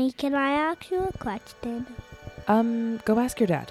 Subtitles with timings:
[0.00, 1.86] Mommy, can I ask you a question?
[2.48, 3.70] Um, go ask your dad.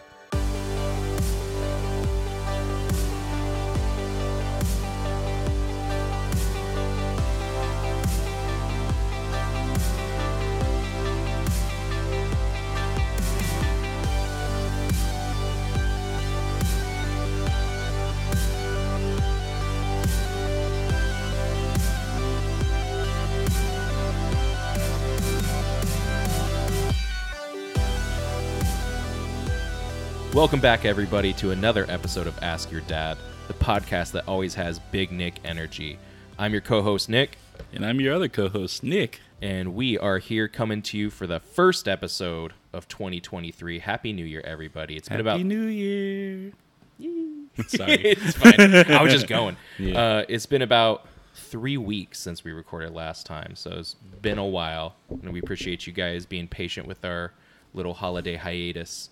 [30.40, 33.18] Welcome back, everybody, to another episode of Ask Your Dad,
[33.50, 36.00] the podcast that always has Big Nick energy.
[36.38, 37.38] I'm your co host, Nick,
[37.74, 39.20] And I'm your other co host, Nick.
[39.42, 43.80] and we are here coming to you for the first episode of 2023.
[43.80, 44.96] Happy New Year, everybody.
[44.96, 45.46] It's been Happy about.
[45.46, 46.54] New Year.
[47.68, 47.96] Sorry.
[48.06, 48.76] it's fine.
[48.96, 49.58] I was just going.
[49.78, 50.00] Yeah.
[50.00, 54.48] Uh, it's been about three weeks since we recorded last time, so it's been a
[54.48, 57.34] while, and we appreciate you guys being patient with our
[57.74, 59.10] little holiday hiatus.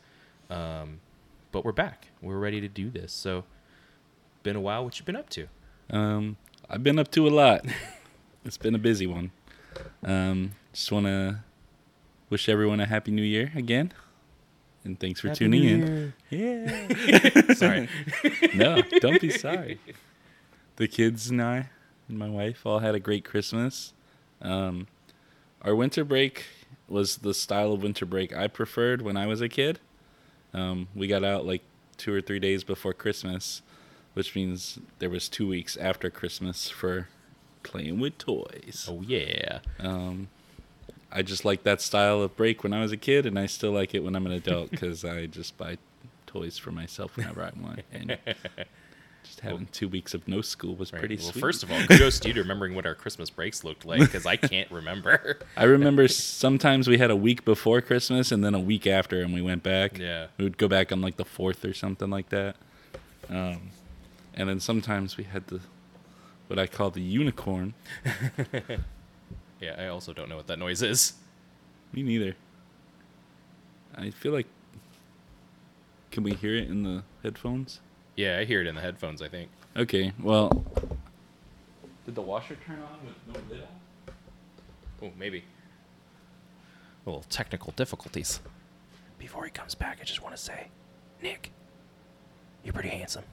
[0.50, 1.02] Um,
[1.52, 2.08] but we're back.
[2.22, 3.12] We're ready to do this.
[3.12, 3.44] So,
[4.44, 4.84] been a while.
[4.84, 5.48] What you been up to?
[5.90, 6.38] Um,
[6.70, 7.66] I've been up to a lot.
[8.46, 9.32] it's been a busy one.
[10.04, 11.40] Um, just want to
[12.30, 13.94] wish everyone a happy new year again.
[14.84, 16.14] And thanks for tuning in.
[16.30, 17.54] Yeah.
[17.54, 17.90] Sorry.
[18.56, 19.80] no, don't be sorry.
[20.78, 21.70] The kids and I
[22.08, 23.94] and my wife all had a great Christmas.
[24.42, 24.88] Um,
[25.62, 26.46] our winter break
[26.88, 29.80] was the style of winter break I preferred when I was a kid.
[30.54, 31.62] Um, we got out like
[31.98, 33.62] two or three days before Christmas,
[34.14, 37.08] which means there was two weeks after Christmas for
[37.64, 38.88] playing with toys.
[38.90, 39.60] oh yeah.
[39.80, 40.30] Um,
[41.12, 43.72] I just like that style of break when I was a kid, and I still
[43.72, 45.78] like it when I'm an adult because I just buy
[46.26, 47.82] toys for myself whenever I want.
[47.92, 48.18] And
[49.28, 51.00] just having two weeks of no school was Right.
[51.00, 51.42] pretty well, sweet.
[51.42, 54.26] first of all, kudos to you to remembering what our Christmas breaks looked like because
[54.26, 55.38] I can't remember.
[55.56, 59.34] I remember sometimes we had a week before Christmas and then a week after, and
[59.34, 59.98] we went back.
[59.98, 60.28] Yeah.
[60.38, 62.56] we would go back on like the fourth or something like that.
[63.30, 63.70] Um,
[64.34, 65.60] and then sometimes we had the
[66.48, 67.74] what I call the unicorn.
[69.60, 71.14] Yeah, I also don't know what that noise is.
[71.92, 72.36] Me neither.
[73.96, 74.46] I feel like.
[76.12, 77.80] Can we hear it in the headphones?
[78.18, 79.22] Yeah, I hear it in the headphones.
[79.22, 79.50] I think.
[79.78, 80.66] Okay, well.
[82.06, 83.68] Did the washer turn on with no lid on?
[85.04, 85.44] Oh, maybe.
[87.06, 88.42] A little technical difficulties.
[89.20, 90.68] Before he comes back, I just want to say,
[91.22, 91.52] Nick,
[92.64, 93.24] you're pretty handsome.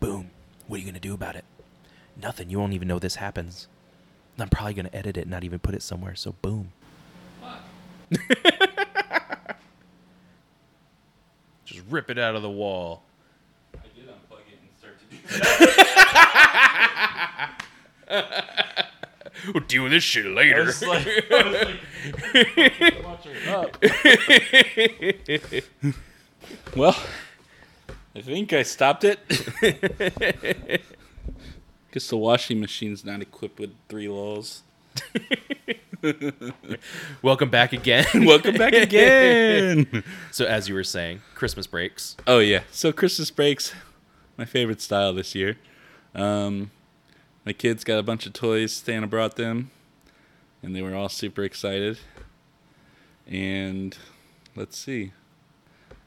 [0.00, 0.30] Boom.
[0.66, 1.44] What are you gonna do about it?
[2.20, 2.48] Nothing.
[2.50, 3.68] You won't even know this happens.
[4.38, 6.14] I'm probably gonna edit it, and not even put it somewhere.
[6.14, 6.72] So boom.
[11.64, 13.02] Just rip it out of the wall.
[13.74, 15.19] I did unplug it and start to do
[19.54, 20.70] We'll deal with this shit later.
[26.76, 26.96] Well,
[28.14, 29.18] I think I stopped it.
[31.92, 34.62] Guess the washing machine's not equipped with three lulls.
[37.22, 38.06] Welcome back again.
[38.24, 40.04] Welcome back again.
[40.30, 42.16] So, as you were saying, Christmas breaks.
[42.26, 43.72] oh yeah, so Christmas breaks,
[44.40, 45.58] my favorite style this year.
[46.14, 46.70] Um,
[47.44, 48.72] my kids got a bunch of toys.
[48.72, 49.70] Santa brought them,
[50.62, 51.98] and they were all super excited.
[53.26, 53.98] And
[54.56, 55.12] let's see.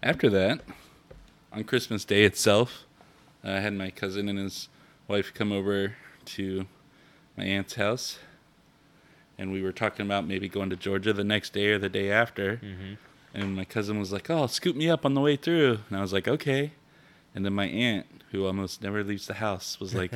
[0.02, 0.62] After that,
[1.52, 2.86] on Christmas Day itself,
[3.44, 4.68] I had my cousin and his
[5.08, 5.96] wife come over
[6.26, 6.66] to
[7.38, 8.18] my aunt's house,
[9.38, 12.10] and we were talking about maybe going to Georgia the next day or the day
[12.10, 12.60] after.
[13.32, 16.02] And my cousin was like, "Oh, scoop me up on the way through," and I
[16.02, 16.72] was like, "Okay."
[17.36, 20.12] And then my aunt, who almost never leaves the house, was like,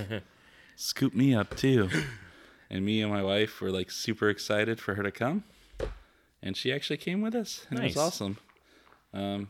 [0.76, 1.90] "Scoop me up too."
[2.70, 5.46] And me and my wife were like super excited for her to come,
[6.44, 8.40] and she actually came with us, and it was awesome.
[9.14, 9.48] Um,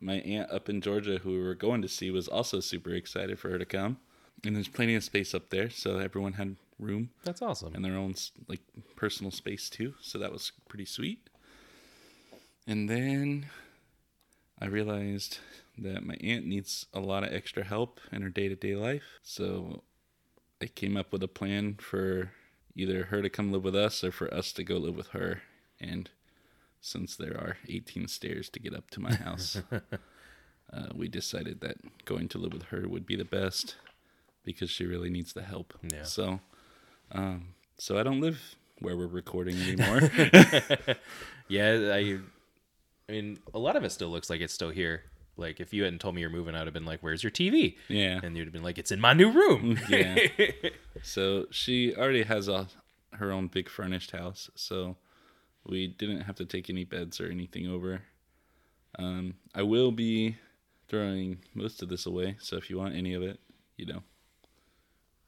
[0.00, 3.40] my aunt up in Georgia, who we were going to see, was also super excited
[3.40, 3.96] for her to come.
[4.44, 7.74] And there's plenty of space up there, so everyone had room That's awesome.
[7.74, 8.14] and their own
[8.46, 8.60] like
[8.94, 9.94] personal space too.
[10.00, 11.28] So that was pretty sweet.
[12.68, 13.46] And then
[14.60, 15.38] I realized
[15.78, 19.18] that my aunt needs a lot of extra help in her day to day life.
[19.22, 19.82] So
[20.62, 22.30] I came up with a plan for
[22.76, 25.42] either her to come live with us or for us to go live with her.
[25.80, 26.10] And
[26.80, 29.60] since there are 18 stairs to get up to my house,
[30.72, 33.76] uh, we decided that going to live with her would be the best
[34.44, 35.74] because she really needs the help.
[35.92, 36.04] Yeah.
[36.04, 36.40] So,
[37.12, 40.10] um, so I don't live where we're recording anymore.
[41.48, 42.18] Yeah, I.
[43.06, 45.02] I mean, a lot of it still looks like it's still here.
[45.36, 47.76] Like, if you hadn't told me you're moving, I'd have been like, "Where's your TV?"
[47.88, 48.20] yeah.
[48.22, 50.16] And you'd have been like, "It's in my new room." Yeah.
[51.02, 52.68] So she already has a
[53.14, 54.50] her own big furnished house.
[54.54, 54.96] So
[55.66, 58.02] We didn't have to take any beds or anything over.
[58.98, 60.36] Um, I will be
[60.88, 63.40] throwing most of this away, so if you want any of it,
[63.76, 64.02] you know,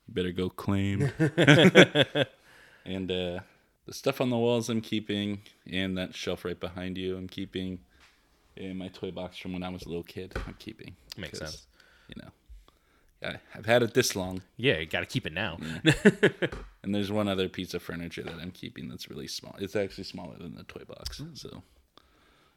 [0.06, 1.11] you better go claim.
[2.85, 3.41] and uh,
[3.87, 7.81] the stuff on the walls I'm keeping, and that shelf right behind you I'm keeping,
[8.56, 10.97] and my toy box from when I was a little kid I'm keeping.
[11.17, 11.67] Makes sense.
[12.08, 15.58] You know, I, I've had it this long, Yeah, you got to keep it now.
[16.82, 19.55] and there's one other piece of furniture that I'm keeping that's really small.
[19.58, 21.20] It's actually smaller than the toy box.
[21.35, 21.62] So,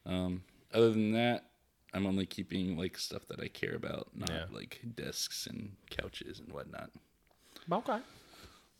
[0.05, 0.43] um,
[0.73, 1.45] other than that,
[1.93, 4.45] I'm only keeping like stuff that I care about, not Yeah.
[4.51, 6.91] like desks and couches and whatnot.
[7.71, 7.97] okay.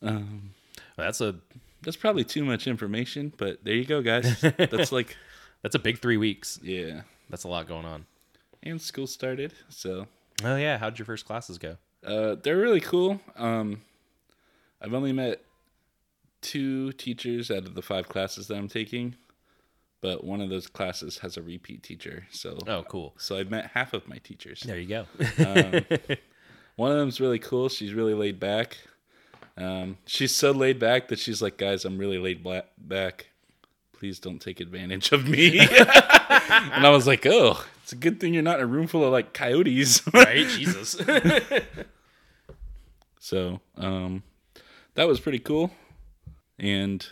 [0.02, 0.52] Um,
[0.96, 1.36] That's a
[1.82, 4.40] that's probably too much information, but there you go, guys.
[4.58, 5.16] that's like,
[5.62, 6.60] that's a big three weeks.
[6.64, 7.02] yeah.
[7.30, 8.06] That's a lot going on.
[8.64, 10.08] And school started, so
[10.44, 11.78] Oh yeah, how'd your first classes go?
[12.06, 13.20] Uh, they're really cool.
[13.36, 13.82] Um,
[14.82, 15.42] I've only met
[16.42, 19.16] two teachers out of the five classes that I'm taking,
[20.02, 22.26] but one of those classes has a repeat teacher.
[22.32, 23.14] So, Oh, cool.
[23.18, 24.62] so I've met half of my teachers.
[24.62, 25.06] There you go.
[26.78, 27.68] One of them's really cool.
[27.68, 28.78] She's really laid back.
[29.58, 32.42] Um, she's so laid back that she's like, guys, I'm really laid
[32.78, 33.28] back.
[34.00, 35.60] Please don't take advantage of me.
[35.70, 39.04] and I was like, oh, it's a good thing you're not in a room full
[39.04, 40.02] of like coyotes.
[40.14, 40.48] right?
[40.48, 40.96] Jesus.
[43.22, 44.24] So um,
[44.96, 45.72] that was pretty cool.
[46.58, 47.06] And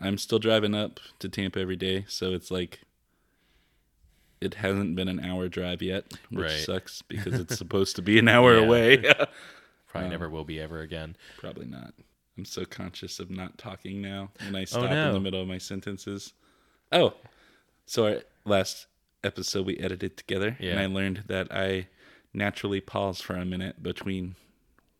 [0.00, 2.04] I'm still driving up to Tampa every day.
[2.08, 2.80] So it's like
[4.40, 6.60] it hasn't been an hour drive yet, which Right.
[6.60, 8.64] sucks because it's supposed to be an hour Yeah.
[8.64, 9.14] away.
[9.88, 11.16] Probably never will be ever again.
[11.38, 11.94] Probably not.
[12.36, 15.12] I'm so conscious of not talking now when I oh, stop in no.
[15.12, 16.32] the middle of my sentences.
[16.90, 17.14] Oh,
[17.86, 18.86] so our last
[19.22, 21.88] episode we edited together, and I learned that I
[22.32, 24.34] naturally pause for a minute between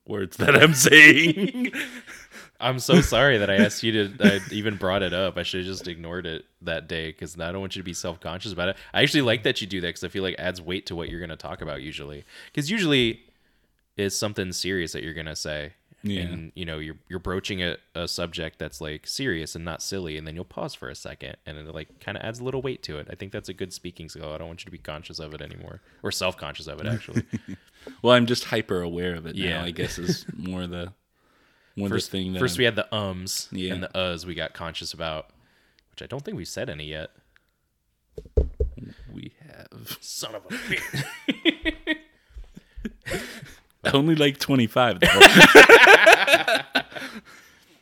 [0.07, 1.73] words that I'm saying.
[2.61, 4.15] I'm so sorry that I asked you to.
[4.21, 5.37] I even brought it up.
[5.37, 7.93] I should have just ignored it that day because I don't want you to be
[7.93, 8.77] self conscious about it.
[8.93, 10.97] I actually like that you do that because I feel like it adds weight to
[10.97, 12.25] what you're going to talk about usually.
[12.47, 13.25] Because usually
[13.97, 15.73] it's something serious that you're going to say.
[16.06, 16.21] Yeah.
[16.23, 20.17] And you know you're you're broaching a, a subject that's like serious and not silly,
[20.19, 22.61] and then you'll pause for a second, and it like kind of adds a little
[22.61, 23.09] weight to it.
[23.11, 24.33] I think that's a good speaking skill.
[24.33, 26.87] I don't want you to be conscious of it anymore, or self conscious of it
[26.87, 27.25] actually.
[28.01, 29.59] Well, I'm just hyper aware of it Yeah.
[29.59, 29.65] now.
[29.65, 30.93] I guess is more the
[31.77, 32.33] more first thing.
[32.33, 33.75] That first I'm- we had the ums Yeah.
[33.75, 35.29] and the uhs we got conscious about,
[35.91, 37.11] which I don't think we've said any yet.
[39.12, 41.05] we have Son of a bitch.
[43.95, 45.01] only like 25.
[45.01, 45.09] Though.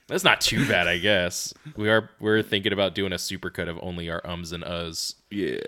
[0.08, 1.54] That's not too bad, I guess.
[1.76, 5.60] We are we're thinking about doing a supercut of only our ums and uhs, yeah,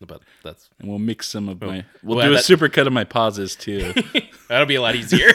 [0.00, 1.66] but that's and we'll mix some of oh.
[1.66, 1.84] my.
[2.02, 3.92] We'll well, do a that- super cut of my pauses too.
[4.48, 5.30] that'll be a lot easier.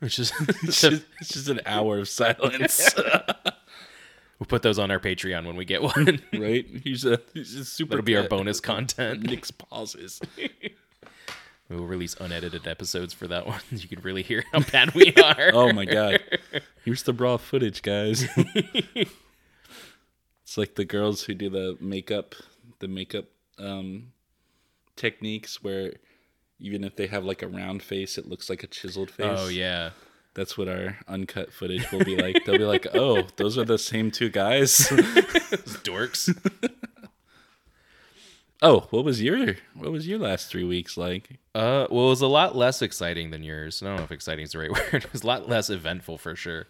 [0.00, 2.94] Which is it's, just, it's just an hour of silence,
[4.38, 6.20] we'll put those on our Patreon when we get one.
[6.34, 6.66] right?
[6.84, 7.90] Here's a, here's a super.
[7.90, 9.22] That'll be our bonus content.
[9.22, 10.20] Nick's pauses.
[11.68, 13.60] We'll release unedited episodes for that one.
[13.70, 15.50] You can really hear how bad we are.
[15.52, 16.20] Oh my god!
[16.84, 18.26] Here's the raw footage, guys.
[18.94, 22.34] it's like the girls who do the makeup,
[22.78, 23.24] the makeup
[23.58, 24.12] um,
[24.94, 25.94] techniques where
[26.60, 29.26] even if they have like a round face, it looks like a chiseled face.
[29.28, 29.90] Oh yeah.
[30.34, 32.44] That's what our uncut footage will be like.
[32.44, 34.80] They'll be like, "Oh, those are the same two guys."
[35.82, 36.28] Dorks.
[38.62, 41.38] Oh, what was your what was your last three weeks like?
[41.54, 43.82] Uh, well, it was a lot less exciting than yours.
[43.82, 45.04] I don't know if exciting is the right word.
[45.04, 46.66] It was a lot less eventful for sure.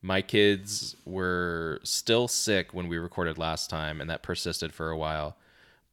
[0.00, 4.96] My kids were still sick when we recorded last time, and that persisted for a
[4.98, 5.36] while.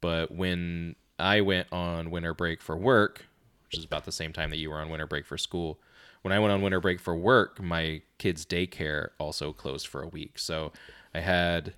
[0.00, 3.26] But when I went on winter break for work,
[3.66, 5.78] which is about the same time that you were on winter break for school,
[6.22, 10.08] when I went on winter break for work, my kids' daycare also closed for a
[10.08, 10.38] week.
[10.38, 10.72] So
[11.14, 11.74] I had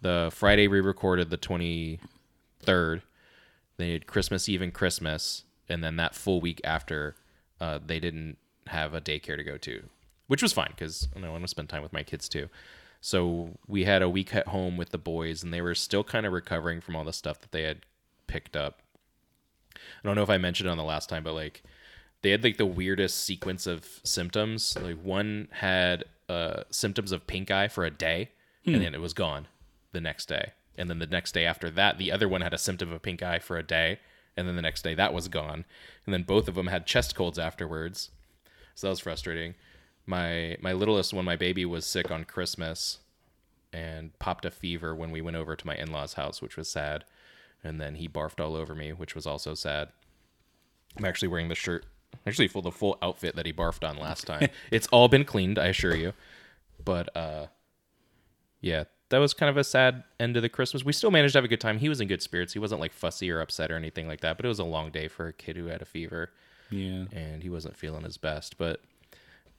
[0.00, 1.36] the Friday we recorded the
[2.66, 3.02] 23rd.
[3.76, 7.14] They had Christmas Eve and Christmas, and then that full week after,
[7.60, 9.82] uh, they didn't have a daycare to go to,
[10.26, 12.48] which was fine because I want to spend time with my kids too.
[13.00, 16.26] So we had a week at home with the boys, and they were still kind
[16.26, 17.84] of recovering from all the stuff that they had
[18.26, 18.80] picked up.
[19.74, 21.62] I don't know if I mentioned it on the last time, but like
[22.22, 24.76] they had like the weirdest sequence of symptoms.
[24.80, 28.30] Like one had uh, symptoms of pink eye for a day,
[28.64, 29.46] and then it was gone
[29.92, 30.52] the next day.
[30.78, 33.22] And then the next day after that, the other one had a symptom of pink
[33.22, 33.98] eye for a day,
[34.36, 35.64] and then the next day that was gone.
[36.04, 38.10] And then both of them had chest colds afterwards.
[38.74, 39.54] So that was frustrating.
[40.06, 42.98] My my littlest one, my baby, was sick on Christmas
[43.72, 47.04] and popped a fever when we went over to my in-laws' house, which was sad.
[47.64, 49.88] And then he barfed all over me, which was also sad.
[50.96, 51.84] I'm actually wearing the shirt,
[52.26, 54.48] actually full the full outfit that he barfed on last time.
[54.70, 56.12] it's all been cleaned, I assure you.
[56.82, 57.46] But uh,
[58.60, 60.84] yeah, that was kind of a sad end of the Christmas.
[60.84, 61.78] We still managed to have a good time.
[61.78, 62.52] He was in good spirits.
[62.52, 64.36] He wasn't like fussy or upset or anything like that.
[64.36, 66.30] But it was a long day for a kid who had a fever
[66.70, 67.04] Yeah.
[67.12, 68.58] and he wasn't feeling his best.
[68.58, 68.80] But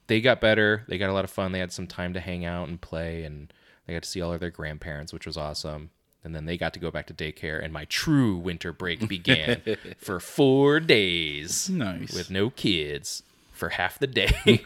[0.06, 0.84] they got better.
[0.88, 1.52] They got a lot of fun.
[1.52, 3.52] They had some time to hang out and play, and
[3.86, 5.90] they got to see all of their grandparents, which was awesome.
[6.24, 9.62] And then they got to go back to daycare, and my true winter break began
[9.98, 12.12] for four days Nice.
[12.12, 14.62] with no kids for half the day.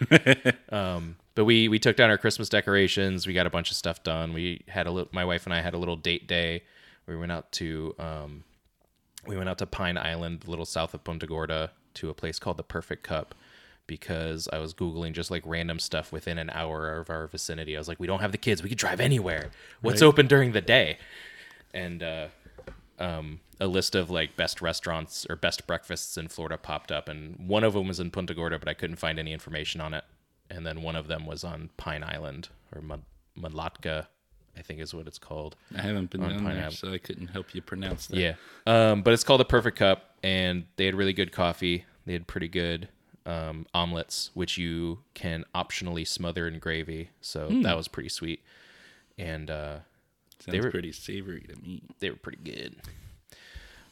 [0.71, 3.27] um, but we we took down our Christmas decorations.
[3.27, 4.33] We got a bunch of stuff done.
[4.33, 5.11] We had a little.
[5.13, 6.63] My wife and I had a little date day.
[7.07, 8.45] We went out to um,
[9.27, 12.39] we went out to Pine Island, a little south of Punta Gorda, to a place
[12.39, 13.35] called the Perfect Cup
[13.89, 17.77] because I was googling just like random stuff within an hour of our vicinity.
[17.77, 18.63] I was like, we don't have the kids.
[18.63, 19.51] We could drive anywhere.
[19.81, 20.07] What's Right.
[20.09, 20.99] open during the day?
[21.75, 22.27] And uh,
[23.01, 27.49] um, a list of like best restaurants or best breakfasts in Florida popped up, and
[27.49, 30.05] one of them was in Punta Gorda, but I couldn't find any information on it.
[30.55, 33.03] And then one of them was on Pine Island or Mad-
[33.39, 34.07] Madlatka,
[34.57, 35.57] I think is what it's called.
[35.77, 36.77] I haven't been On down there, pineapple.
[36.77, 38.19] so I couldn't help you pronounce that.
[38.19, 38.35] Yeah.
[38.67, 41.87] Um, but it's called the Perfect Cup, and they had really good coffee.
[42.05, 42.89] They had pretty good
[43.25, 47.09] um, omelets, which you can optionally smother in gravy.
[47.23, 48.43] So that was pretty sweet.
[49.17, 49.79] And uh,
[50.41, 51.83] Sounds were- pretty savory to me.
[52.01, 52.77] they were pretty good.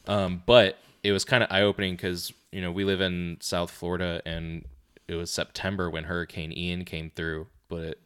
[0.06, 3.70] Um, but it was kind of eye opening because you know we live in South
[3.70, 4.64] Florida and
[5.10, 8.00] it was September when Hurricane Ian came through, but it,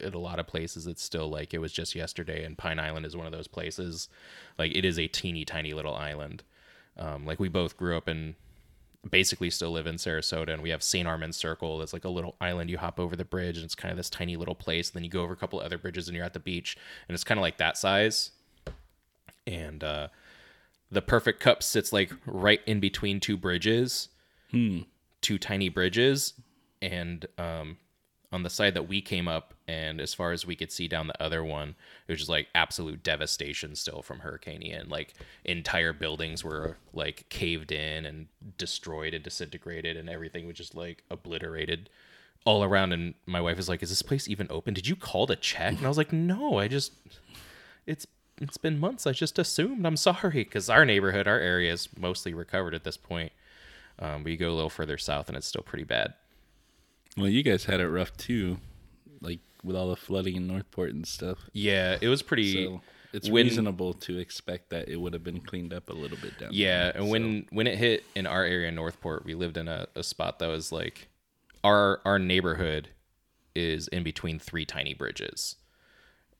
[0.00, 2.42] at a lot of places it's still like it was just yesterday.
[2.42, 4.08] And Pine Island is one of those places,
[4.58, 6.42] like it is a teeny tiny little island.
[6.96, 8.34] Um, like we both grew up in,
[9.08, 11.06] basically still live in Sarasota, and we have St.
[11.06, 11.82] Armand Circle.
[11.82, 12.70] It's like a little island.
[12.70, 14.88] You hop over the bridge, and it's kind of this tiny little place.
[14.88, 16.76] And then you go over a couple other bridges, and you're at the beach,
[17.08, 18.30] and it's kind of like that size.
[19.46, 20.08] And uh,
[20.90, 24.08] the perfect cup sits like right in between two bridges,
[25.20, 26.34] two tiny bridges,
[26.80, 27.78] and um,
[28.32, 31.06] on the side that we came up, and as far as we could see down
[31.06, 31.74] the other one,
[32.06, 34.88] it was just like absolute devastation still from Hurricane Ian.
[34.88, 40.74] Like entire buildings were like caved in and destroyed and disintegrated, and everything was just
[40.74, 41.90] like obliterated
[42.44, 42.92] all around.
[42.92, 44.74] And my wife was like, "Is this place even open?
[44.74, 46.92] Did you call to check?" And I was like, "No, I just
[47.86, 48.06] it's
[48.40, 49.06] it's been months.
[49.06, 49.86] I just assumed.
[49.86, 53.32] I'm sorry because our neighborhood, our area is mostly recovered at this point.
[53.98, 56.14] Um, but you go a little further south and it's still pretty bad.
[57.16, 58.58] Well, you guys had it rough too,
[59.20, 61.38] like with all the flooding in North Port and stuff.
[61.52, 62.52] Yeah, it was pretty.
[62.66, 62.80] So
[63.12, 66.38] it's when- reasonable to expect that it would have been cleaned up a little bit
[66.38, 66.50] down.
[66.52, 67.00] Yeah, there.
[67.02, 69.86] and when when it hit in our area, in North Port, we lived in a,
[69.96, 71.08] a spot that was like
[71.64, 72.90] our our neighborhood
[73.54, 75.56] is in between three tiny bridges,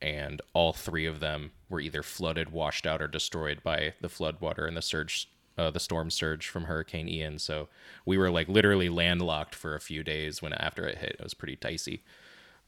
[0.01, 4.39] and all three of them were either flooded, washed out, or destroyed by the flood
[4.39, 7.39] water and the surge, uh, the storm surge from Hurricane Ian.
[7.39, 7.67] So
[8.05, 11.17] we were like literally landlocked for a few days when after it hit.
[11.19, 12.03] It was pretty dicey.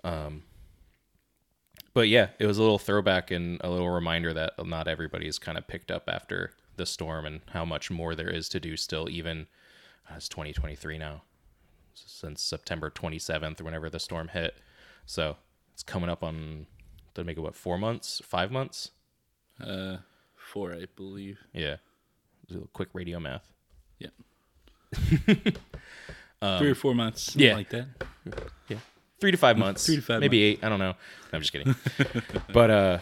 [0.03, 0.43] Um,
[1.93, 5.57] but yeah, it was a little throwback and a little reminder that not everybody's kind
[5.57, 9.09] of picked up after the storm and how much more there is to do still,
[9.09, 9.47] even
[10.09, 11.23] uh, it's 2023 now,
[11.93, 14.55] since September 27th or whenever the storm hit.
[15.05, 15.37] So
[15.73, 16.65] it's coming up on,
[17.13, 18.91] did make it what, four months, five months?
[19.65, 19.97] uh,
[20.35, 21.39] four, I believe.
[21.53, 21.77] Yeah.
[22.47, 23.51] Do a quick radio math.
[23.99, 24.09] Yeah.
[26.59, 27.55] Three or four months, Um, yeah.
[27.55, 27.87] like that.
[28.67, 28.77] Yeah.
[29.19, 29.85] Three to five months.
[29.85, 30.63] Three to five Maybe eight.
[30.63, 30.91] I don't know.
[30.91, 30.95] No,
[31.33, 31.75] I'm just kidding.
[32.53, 32.99] but uh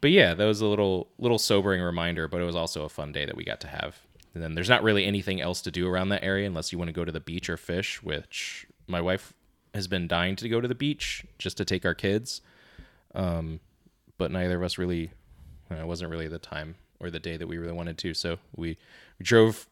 [0.00, 3.12] but yeah, that was a little little sobering reminder, but it was also a fun
[3.12, 3.96] day that we got to have.
[4.34, 6.88] And then there's not really anything else to do around that area unless you want
[6.88, 9.32] to go to the beach or fish, which my wife
[9.74, 12.40] has been dying to go to the beach just to take our kids.
[13.14, 13.60] Um
[14.18, 15.12] but neither of us really
[15.70, 18.14] it wasn't really the time or the day that we really wanted to.
[18.14, 18.76] So we,
[19.18, 19.66] we drove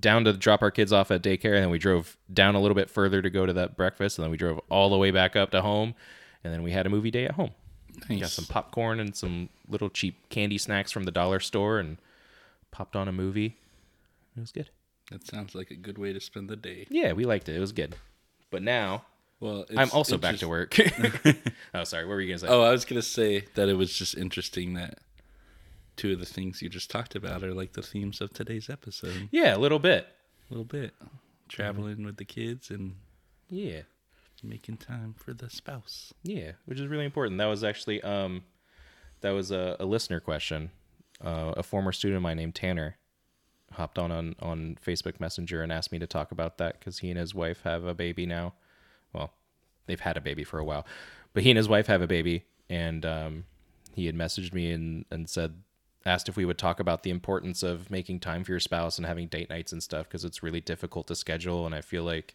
[0.00, 2.74] down to drop our kids off at daycare, and then we drove down a little
[2.74, 5.34] bit further to go to that breakfast, and then we drove all the way back
[5.36, 5.94] up to home,
[6.44, 7.50] and then we had a movie day at home.
[8.08, 8.20] Nice.
[8.20, 11.98] Got some popcorn and some little cheap candy snacks from the dollar store, and
[12.70, 13.56] popped on a movie.
[14.36, 14.70] It was good.
[15.10, 16.86] That sounds like a good way to spend the day.
[16.90, 17.56] Yeah, we liked it.
[17.56, 17.96] It was good.
[18.50, 19.04] But now
[19.40, 20.76] Well, it's I'm also back to work.
[21.74, 22.04] oh, sorry.
[22.04, 22.46] What were you gonna say?
[22.48, 24.98] Oh, I was gonna say that it was just interesting that
[25.98, 29.28] two of the things you just talked about are like the themes of today's episode.
[29.30, 30.06] yeah, a little bit.
[30.50, 30.94] A little bit
[31.48, 32.94] traveling with the kids and
[33.50, 33.82] Yeah.
[34.42, 36.14] making time for the spouse.
[36.22, 37.36] Yeah, which is really important.
[37.38, 38.44] That was actually um,
[39.20, 40.70] that was a, a listener question.
[41.22, 42.96] Uh, a former student of mine named Tanner
[43.72, 47.10] hopped on, on on Facebook Messenger and asked me to talk about that because he
[47.10, 48.54] and his wife have a baby now.
[49.12, 49.32] Well,
[49.86, 50.86] they've had a baby for a while,
[51.34, 53.44] but he and his wife have a baby, and um,
[53.94, 55.62] he had messaged me and and said
[56.08, 59.06] asked if we would talk about the importance of making time for your spouse and
[59.06, 62.34] having date nights and stuff because it's really difficult to schedule and I feel like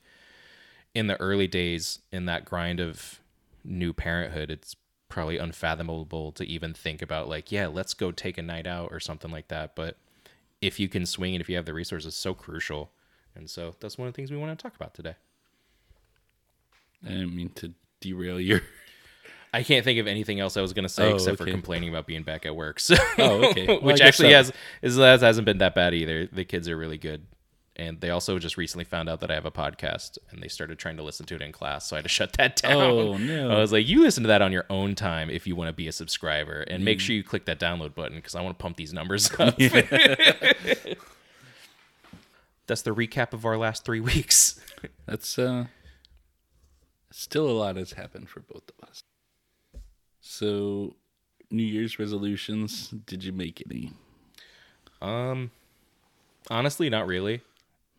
[0.93, 3.19] in the early days in that grind of
[3.63, 4.75] new parenthood it's
[5.09, 8.99] probably unfathomable to even think about like yeah let's go take a night out or
[8.99, 9.97] something like that but
[10.61, 12.91] if you can swing and if you have the resources so crucial
[13.35, 15.15] and so that's one of the things we want to talk about today
[17.05, 18.61] I didn't mean to derail your.
[19.53, 21.89] I can't think of anything else I was going to say Oh, except for complaining
[21.89, 22.79] about being back at work.
[22.79, 23.67] So, Oh, okay.
[23.67, 26.25] Well, which actually that- has is has, hasn't been that bad either.
[26.27, 27.27] The kids are really good,
[27.75, 30.79] and they also just recently found out that I have a podcast, and they started
[30.79, 31.85] trying to listen to it in class.
[31.87, 32.81] So I had to shut that down.
[32.81, 33.51] Oh, no.
[33.51, 35.73] I was like, you listen to that on your own time if you want to
[35.73, 36.85] be a subscriber, and Mm.
[36.85, 39.55] make sure you click that download button because I want to pump these numbers up.
[42.65, 44.59] That's the recap of our last three weeks.
[45.05, 45.65] That's uh,
[47.11, 49.03] still a lot has happened for both of us.
[50.25, 50.95] So,
[51.51, 52.87] New Year's resolutions.
[53.05, 53.91] Did you make any?
[55.01, 55.51] Um,
[56.49, 57.41] honestly, not really.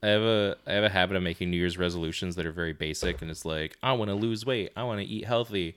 [0.03, 2.73] I have a I have a habit of making New Year's resolutions that are very
[2.73, 5.77] basic, and it's like I want to lose weight, I want to eat healthy.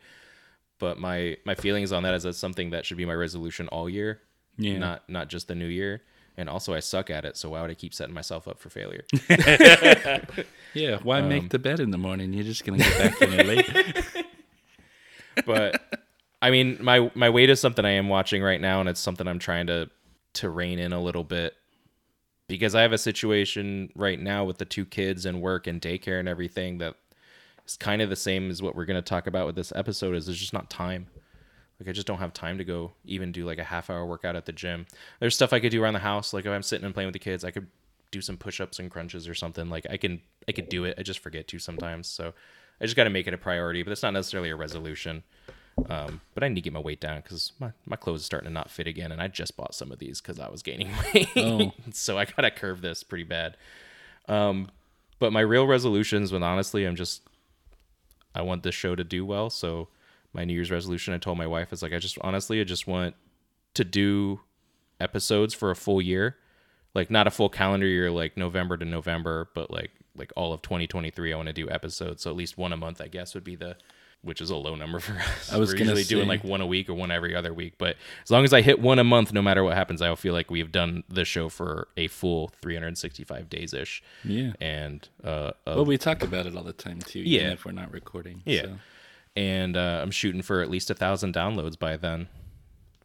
[0.80, 3.90] But my my feelings on that is that's something that should be my resolution all
[3.90, 4.22] year,
[4.58, 4.78] Yeah.
[4.78, 6.02] not not just the new year.
[6.40, 8.70] And also, I suck at it, so why would I keep setting myself up for
[8.70, 9.04] failure?
[10.74, 11.00] Yeah.
[11.04, 12.32] Why Um, make the bed in the morning?
[12.32, 13.66] You're just gonna get back in you're late.
[15.46, 16.07] but
[16.42, 19.28] I mean, my my weight is something I am watching right now, and it's something
[19.28, 19.90] I'm trying to
[20.34, 21.56] to rein in a little bit
[22.48, 26.20] because I have a situation right now with the two kids and work and daycare
[26.20, 26.96] and everything that
[27.66, 30.16] is kind of the same as what we're going to talk about with this episode.
[30.16, 31.08] Is there's just not time.
[31.80, 34.36] Like I just don't have time to go even do like a half hour workout
[34.36, 34.88] at the gym.
[35.20, 36.34] There's stuff I could do around the house.
[36.34, 37.68] Like if I'm sitting and playing with the kids, I could
[38.10, 39.70] do some push-ups and crunches or something.
[39.70, 40.96] Like I can I could do it.
[40.98, 42.08] I just forget to sometimes.
[42.08, 42.34] So
[42.80, 43.84] I just got to make it a priority.
[43.84, 45.24] But it's not necessarily a resolution.
[45.90, 48.50] Um, but I need to get my weight down because my, my clothes are starting
[48.50, 50.90] to not fit again, and I just bought some of these because I was gaining
[51.14, 51.30] weight.
[51.36, 51.72] Oh.
[51.94, 53.58] so I gotta curve this pretty bad.
[54.28, 54.70] Um,
[55.20, 57.22] but my real resolutions, when honestly, I'm just
[58.36, 59.50] I want this show to do well.
[59.50, 59.88] So
[60.34, 62.88] my New Year's resolution, I told my wife, is like I just honestly, I just
[62.88, 63.16] want
[63.76, 64.42] to do
[65.00, 66.38] episodes for a full year,
[66.94, 70.62] like not a full calendar year, like November to November, but like like all of
[70.62, 71.34] 2023.
[71.34, 73.56] I want to do episodes, so at least one a month, I guess, would be
[73.56, 73.78] the
[74.28, 75.52] which is a low number for us.
[75.52, 77.96] I was We're usually doing like one a week or one every other week, but
[78.24, 80.34] as long as I hit one a month, no matter what happens, I will feel
[80.34, 84.04] like we've done the show for a full 365 days ish.
[84.24, 84.52] Yeah.
[84.60, 87.22] And uh, Well, we talk about it all the time too.
[87.22, 87.52] Yeah.
[87.52, 88.44] If we're not recording.
[88.46, 88.62] Yeah.
[88.64, 88.74] so.
[89.36, 92.28] and uh, I'm shooting for at least a thousand downloads by then,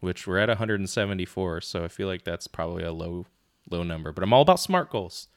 [0.01, 1.61] which we're at 174.
[1.61, 3.25] So I feel like that's probably a low,
[3.69, 4.11] low number.
[4.11, 5.29] But I'm all about smart goals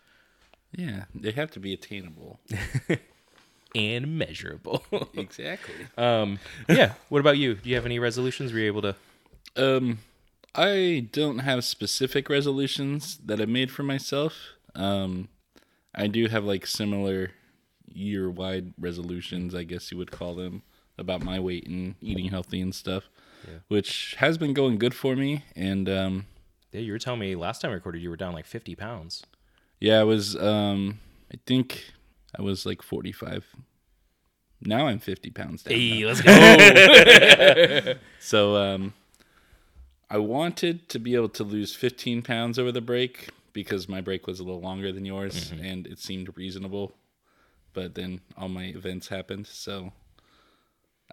[0.76, 1.04] Yeah.
[1.14, 2.40] They have to be attainable.
[3.76, 4.84] and measurable.
[5.14, 5.74] exactly.
[5.98, 6.94] um, yeah.
[7.10, 7.54] What about you?
[7.54, 8.52] Do you have any resolutions?
[8.52, 8.96] Were you able to?
[9.56, 9.98] Um,
[10.54, 14.34] I don't have specific resolutions that I made for myself.
[14.74, 15.28] Um,
[15.94, 17.30] I do have like similar
[17.92, 20.62] year-wide resolutions, I guess you would call them,
[20.98, 23.04] about my weight and eating healthy and stuff,
[23.68, 25.44] which has been going good for me.
[25.54, 26.26] And um,
[26.72, 29.22] Yeah, you were telling me last time I recorded you were down like 50 pounds.
[29.80, 30.36] yeah, I was.
[30.36, 31.00] Um,
[31.32, 31.92] I think
[32.38, 33.44] I was like forty-five.
[34.60, 35.78] Now I'm fifty pounds down.
[35.78, 36.06] though.
[36.06, 37.94] let's go.
[38.20, 38.94] So um,
[40.10, 44.26] I wanted to be able to lose 15 pounds over the break because my break
[44.26, 46.92] was a little longer than yours and it seemed reasonable.
[47.72, 49.92] But then all my events happened, so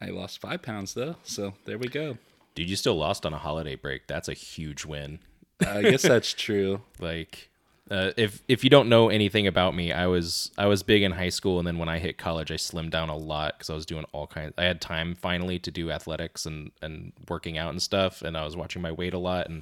[0.01, 1.17] I lost five pounds though.
[1.23, 2.17] So there we go.
[2.55, 4.07] Dude, you still lost on a holiday break.
[4.07, 5.19] That's a huge win.
[5.65, 6.81] I guess that's true.
[6.99, 7.49] like
[7.93, 11.12] uh, if if you don't know anything about me i was i was big in
[11.12, 13.73] high school and then when i hit college i slimmed down a lot because i
[13.75, 17.69] was doing all kinds i had time finally to do athletics and and working out
[17.69, 19.62] and stuff and i was watching my weight a lot and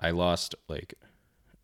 [0.00, 0.94] i lost like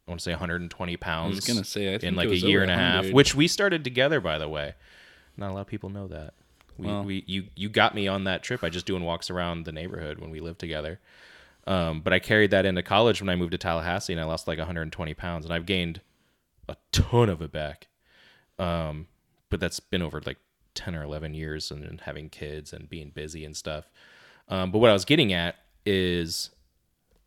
[0.06, 2.70] i want to say 120 pounds I was gonna say, in like a year and
[2.70, 4.74] a half which we started together by the way.
[5.34, 6.34] Not a lot of people know that.
[6.76, 7.04] We, Well.
[7.04, 10.18] we you you got me on that trip by just doing walks around the neighborhood
[10.18, 11.00] when we lived together
[11.66, 14.48] um, but I carried that into college when I moved to Tallahassee and I lost
[14.48, 16.00] like 120 pounds and I've gained
[16.68, 17.88] a ton of it back.
[18.58, 19.06] Um,
[19.50, 20.38] but that's been over like
[20.74, 23.90] 10 or 11 years and, and having kids and being busy and stuff.
[24.48, 26.50] Um, but what I was getting at is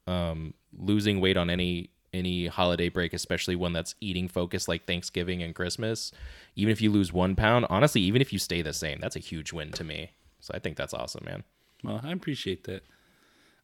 [0.08, 5.43] um, losing weight on any any holiday break, especially one that's eating focused like Thanksgiving
[5.43, 6.13] and Christmas.
[6.56, 9.19] Even if you lose one pound, honestly, even if you stay the same, that's a
[9.19, 10.12] huge win to me.
[10.39, 11.43] So I think that's awesome, man.
[11.84, 12.84] Well, I appreciate that.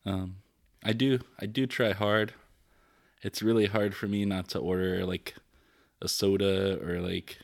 [0.06, 0.38] Um,
[0.84, 1.20] I do.
[1.40, 2.34] I do try hard.
[3.22, 5.36] It's really hard for me not to order like
[6.02, 7.38] a soda or like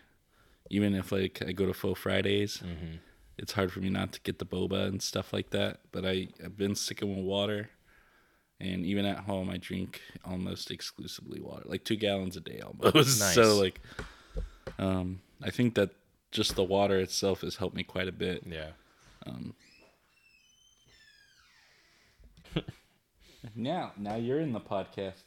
[0.70, 2.62] even if like I go to Faux Fridays.
[3.38, 5.82] It's hard for me not to get the boba and stuff like that.
[5.92, 7.70] But I I've been sticking with water,
[8.60, 13.20] and even at home I drink almost exclusively water, like two gallons a day almost.
[13.22, 13.36] Nice.
[13.36, 13.80] So like,
[14.80, 15.92] um, I think that
[16.32, 18.44] just the water itself has helped me quite a bit.
[18.48, 18.72] Yeah.
[23.56, 25.24] now, now you're in the podcast.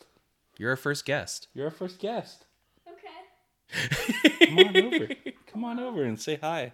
[0.58, 1.48] You're our first guest.
[1.54, 2.44] You're our first guest.
[2.86, 4.46] Okay.
[4.46, 5.08] Come on over.
[5.46, 6.72] Come on over and say hi.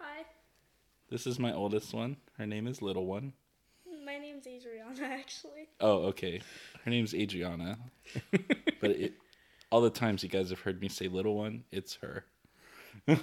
[0.00, 0.24] Hi.
[1.10, 2.16] This is my oldest one.
[2.36, 3.32] Her name is Little One.
[4.04, 5.68] My name's Adriana, actually.
[5.80, 6.40] Oh, okay.
[6.84, 7.78] Her name's Adriana.
[8.80, 9.14] but it,
[9.70, 12.24] all the times you guys have heard me say Little One, it's her.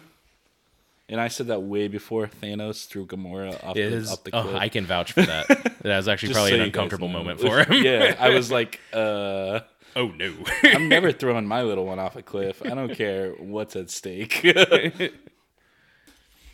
[1.10, 4.12] and I said that way before Thanos threw Gamora off It the, is.
[4.12, 4.56] up the Oh, cliff.
[4.56, 5.48] I can vouch for that.
[5.82, 7.84] that was actually probably so an uncomfortable moment for him.
[7.84, 9.60] yeah, I was like, uh,
[9.96, 10.34] Oh no.
[10.64, 12.62] I'm never throwing my little one off a cliff.
[12.66, 14.42] I don't care what's at stake.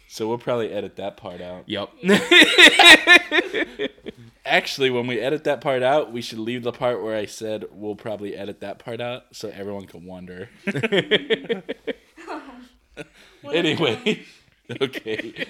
[0.08, 1.64] so we'll probably edit that part out.
[1.68, 1.90] yep.
[4.46, 7.66] Actually, when we edit that part out, we should leave the part where I said
[7.72, 10.50] we'll probably edit that part out so everyone can wonder.
[13.54, 14.24] anyway,
[14.82, 15.48] okay.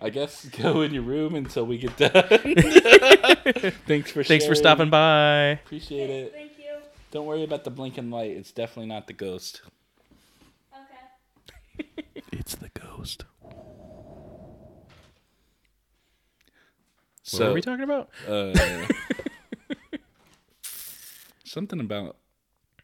[0.00, 2.10] I guess go in your room until we get done.
[3.86, 4.54] Thanks for Thanks for sharing.
[4.54, 5.60] stopping by.
[5.64, 6.32] Appreciate it.
[6.32, 6.64] Thank you.
[7.10, 8.30] Don't worry about the blinking light.
[8.32, 9.62] It's definitely not the ghost.
[10.72, 11.88] Okay.
[12.32, 13.24] It's the ghost.
[17.32, 18.08] what are we talking about?
[18.28, 18.54] uh,
[21.44, 22.16] something about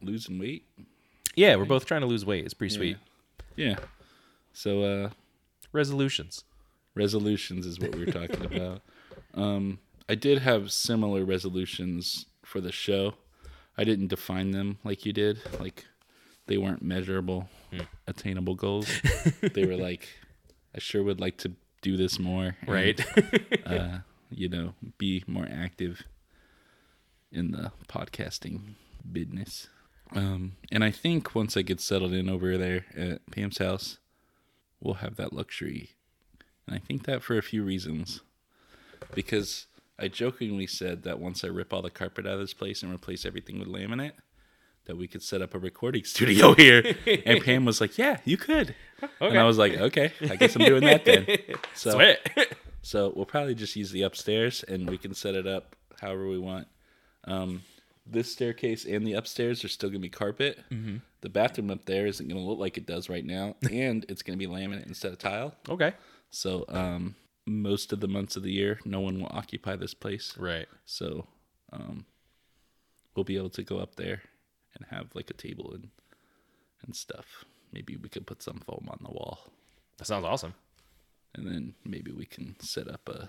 [0.00, 0.66] losing weight.
[1.36, 2.44] Yeah, we're both trying to lose weight.
[2.44, 2.96] It's pretty sweet.
[3.56, 3.76] Yeah.
[4.52, 5.10] So uh
[5.72, 6.44] Resolutions.
[6.94, 8.82] resolutions is what we were talking about.
[9.34, 13.14] Um I did have similar resolutions for the show.
[13.78, 15.40] I didn't define them like you did.
[15.58, 15.86] Like
[16.46, 17.48] they weren't measurable,
[18.06, 18.88] attainable goals.
[19.54, 20.08] they were like
[20.74, 22.56] I sure would like to do this more.
[22.62, 23.00] and, Right.
[23.66, 23.98] uh,
[24.30, 26.02] you know, be more active
[27.30, 28.74] in the podcasting
[29.10, 29.68] business.
[30.14, 33.98] Um, and I think once I get settled in over there at Pam's house,
[34.82, 35.90] we'll have that luxury.
[36.66, 38.20] And I think that for a few reasons.
[39.14, 39.66] Because
[39.98, 42.92] I jokingly said that once I rip all the carpet out of this place and
[42.92, 44.12] replace everything with laminate,
[44.86, 46.96] that we could set up a recording studio here.
[47.26, 48.74] and Pam was like, Yeah, you could.
[49.20, 51.26] And I was like, Okay, I guess I'm doing that then.
[51.74, 52.18] So Sweet.
[52.82, 56.38] so we'll probably just use the upstairs and we can set it up however we
[56.38, 56.68] want.
[57.24, 57.62] Um,
[58.06, 60.58] this staircase and the upstairs are still going to be carpet.
[60.70, 60.96] Mm-hmm.
[61.22, 64.22] The bathroom up there isn't going to look like it does right now, and it's
[64.22, 65.54] going to be laminate instead of tile.
[65.68, 65.94] okay.
[66.30, 67.14] So um,
[67.46, 70.34] most of the months of the year, no one will occupy this place.
[70.38, 70.66] Right.
[70.86, 71.26] So
[71.72, 72.06] um,
[73.14, 74.22] we'll be able to go up there
[74.74, 75.88] and have like a table and
[76.84, 77.44] and stuff.
[77.72, 79.50] Maybe we could put some foam on the wall
[79.98, 80.54] That sounds awesome.
[81.34, 83.28] and then maybe we can set up a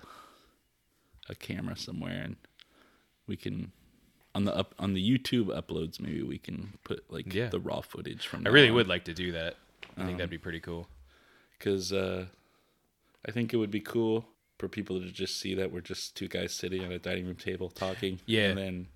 [1.30, 2.36] a camera somewhere and
[3.26, 3.72] we can
[4.34, 7.48] on the up on the YouTube uploads maybe we can put like Yeah.
[7.48, 9.56] the raw footage from I really would like to do that.
[9.96, 10.88] I think that'd be pretty cool.
[11.58, 12.26] because uh,
[13.26, 14.26] I think it would be cool
[14.58, 17.36] for people to just see that we're just two guys sitting at a dining room
[17.36, 18.48] table talking Yeah.
[18.48, 18.86] and then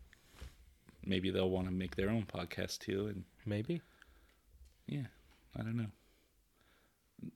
[1.05, 3.81] maybe they'll want to make their own podcast too and Maybe.
[4.87, 5.07] yeah
[5.57, 5.87] I don't know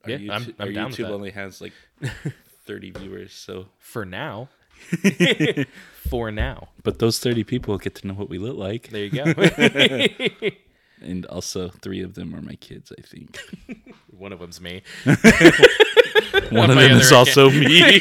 [0.06, 1.72] Yeah, YouTube, I'm- I'm our down with YouTube only has like
[2.66, 4.48] 30 viewers so For now.
[6.08, 6.68] For now.
[6.82, 9.32] but those 30 people get to know what we look like There you go.
[11.00, 13.38] and also three of them are my kids i think
[14.16, 14.82] One of them's me.
[15.04, 18.00] one of them is also me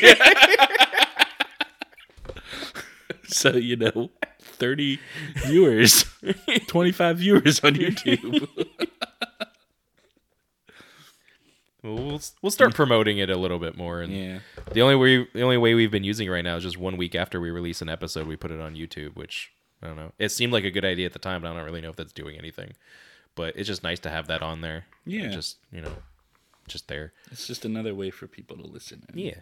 [3.28, 4.10] so you know
[4.42, 5.00] 30
[5.48, 6.06] viewers
[6.68, 8.48] 25 viewers on youtube
[11.84, 14.02] We'll we'll start promoting it a little bit more.
[14.02, 14.40] And yeah
[14.72, 16.98] the only way the only way we've been using it right now is just one
[16.98, 19.16] week after we release an episode, we put it on YouTube.
[19.16, 20.12] Which I don't know.
[20.20, 21.96] It seemed like a good idea at the time, but I don't really know if
[21.96, 22.74] that's doing anything.
[23.34, 24.86] But it's just nice to have that on there.
[25.06, 25.30] Yeah.
[25.30, 25.94] Just you know,
[26.68, 27.14] just there.
[27.32, 29.38] it's just another way for people to listen and Yeah.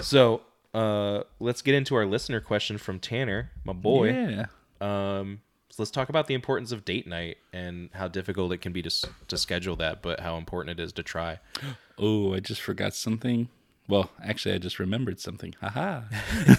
[0.00, 0.42] So
[0.74, 4.12] uh, let's get into our listener question from Tanner, my boy.
[4.12, 4.46] yeah
[4.80, 5.40] Um,
[5.70, 8.82] so let's talk about the importance of date night and how difficult it can be
[8.82, 8.90] to
[9.28, 11.38] to schedule that, but how important it is to try.
[11.98, 13.48] oh i just forgot something
[13.88, 16.00] well actually i just remembered something haha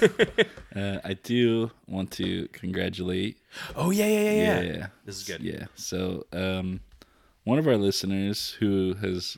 [0.75, 3.37] uh, i do want to congratulate
[3.75, 4.87] Oh yeah, yeah, yeah, yeah.
[5.05, 5.41] This is good.
[5.41, 5.65] Yeah.
[5.75, 6.79] So, um,
[7.43, 9.37] one of our listeners who has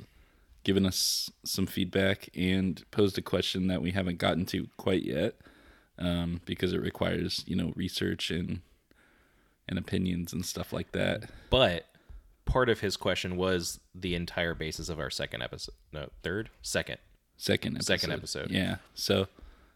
[0.64, 5.36] given us some feedback and posed a question that we haven't gotten to quite yet,
[5.98, 8.62] um, because it requires you know research and
[9.68, 11.30] and opinions and stuff like that.
[11.50, 11.86] But
[12.46, 15.76] part of his question was the entire basis of our second episode.
[15.92, 16.98] No, third, second.
[17.38, 18.00] Second episode.
[18.00, 18.52] Second episode.
[18.52, 18.76] Yeah.
[18.94, 19.28] So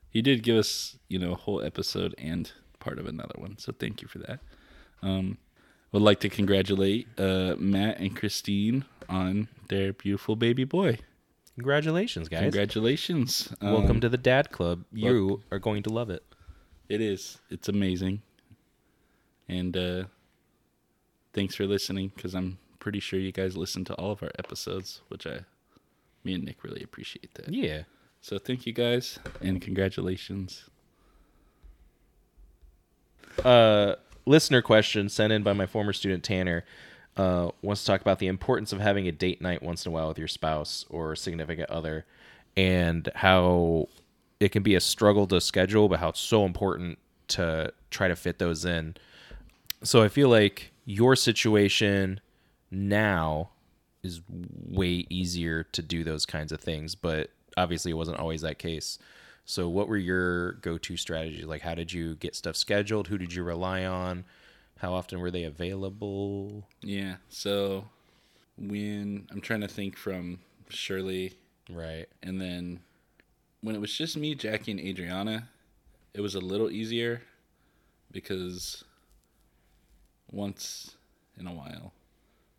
[0.10, 3.58] he did give us you know a whole episode and part of another one.
[3.58, 4.40] So thank you for that.
[5.02, 5.38] Um,
[5.92, 11.00] would like to congratulate uh, Matt and Christine on their beautiful baby boy.
[11.56, 12.42] Congratulations, guys!
[12.42, 13.52] Congratulations.
[13.62, 14.84] Welcome Um, to the Dad Club.
[14.94, 16.24] You are going to love it.
[16.88, 17.40] It is.
[17.50, 18.22] It's amazing.
[19.50, 20.04] And uh,
[21.34, 25.02] thanks for listening because I'm pretty sure you guys listen to all of our episodes,
[25.08, 25.42] which I,
[26.24, 27.54] me and Nick really appreciate that.
[27.54, 27.84] Yeah.
[28.22, 30.70] So thank you guys and congratulations.
[33.44, 36.66] uh, listener question sent in by my former student Tanner
[37.16, 39.94] uh, wants to talk about the importance of having a date night once in a
[39.94, 42.06] while with your spouse or significant other,
[42.56, 43.88] and how
[44.40, 48.16] it can be a struggle to schedule, but how it's so important to try to
[48.16, 48.96] fit those in.
[49.84, 52.20] So I feel like your situation
[52.72, 53.50] now
[54.04, 58.60] is way easier to do those kinds of things, but obviously it wasn't always that
[58.60, 59.00] case.
[59.46, 61.46] So what were your go-to strategies?
[61.46, 63.08] Like how did you get stuff scheduled?
[63.08, 64.26] Who did you rely on?
[64.80, 66.68] How often were they available?
[66.82, 67.16] Yeah.
[67.30, 67.86] So
[68.58, 71.34] when I'm trying to think from Shirley
[71.70, 72.08] Right.
[72.24, 72.80] and then
[73.62, 75.50] when it was just me, Jackie, and Adriana,
[76.14, 77.22] it was a little easier
[78.12, 78.84] because
[80.32, 80.96] once
[81.40, 81.94] in a while,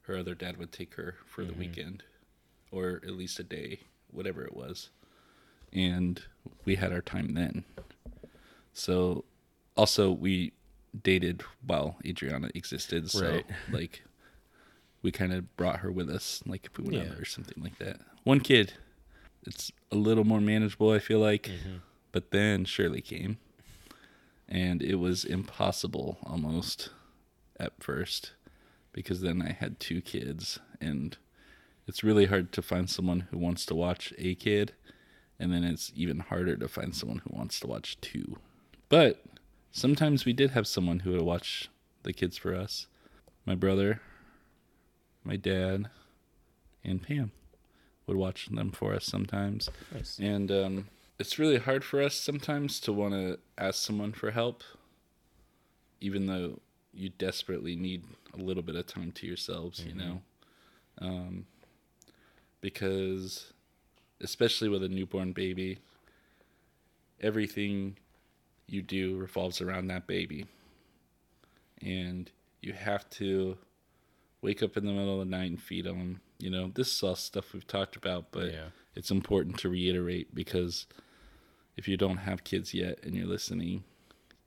[0.02, 1.60] her other dad would take her for the mm-hmm.
[1.60, 2.02] weekend
[2.70, 4.90] or at least a day, whatever it was.
[5.72, 6.22] And
[6.64, 7.64] we had our time then.
[8.72, 9.24] So
[9.76, 10.52] also, we
[11.02, 13.10] dated while Adriana existed.
[13.10, 13.46] So, Right.
[13.70, 14.02] like,
[15.02, 17.12] we kind of brought her with us, like if we went Yeah.
[17.12, 18.00] out or something like that.
[18.24, 18.74] One kid,
[19.46, 21.44] it's a little more manageable, I feel like.
[21.44, 21.76] Mm-hmm.
[22.12, 23.38] But then Shirley came,
[24.48, 26.90] and it was impossible almost
[27.58, 28.32] at first
[28.92, 31.16] because then I had two kids, and
[31.86, 34.72] it's really hard to find someone who wants to watch a kid,
[35.38, 38.38] and then it's even harder to find someone who wants to watch two.
[38.88, 39.22] But
[39.70, 41.68] sometimes we did have someone who would watch
[42.02, 42.86] the kids for us.
[43.44, 44.00] My brother,
[45.22, 45.88] my dad,
[46.84, 47.32] and Pam
[48.06, 49.70] would watch them for us sometimes.
[49.94, 50.18] Nice.
[50.18, 54.62] And um, it's really hard for us sometimes to want to ask someone for help,
[56.00, 56.60] even though
[56.92, 60.20] you desperately need a little bit of time to yourselves, you know?
[61.00, 61.46] Um,
[62.60, 63.52] because,
[64.20, 65.78] especially with a newborn baby,
[67.20, 67.96] everything
[68.66, 70.46] you do revolves around that baby.
[71.80, 73.56] And you have to
[74.42, 76.20] wake up in the middle of the night and feed them.
[76.38, 78.68] You know, this is all stuff we've talked about, but Yeah.
[78.94, 80.86] it's important to reiterate because
[81.76, 83.84] if you don't have kids yet and you're listening,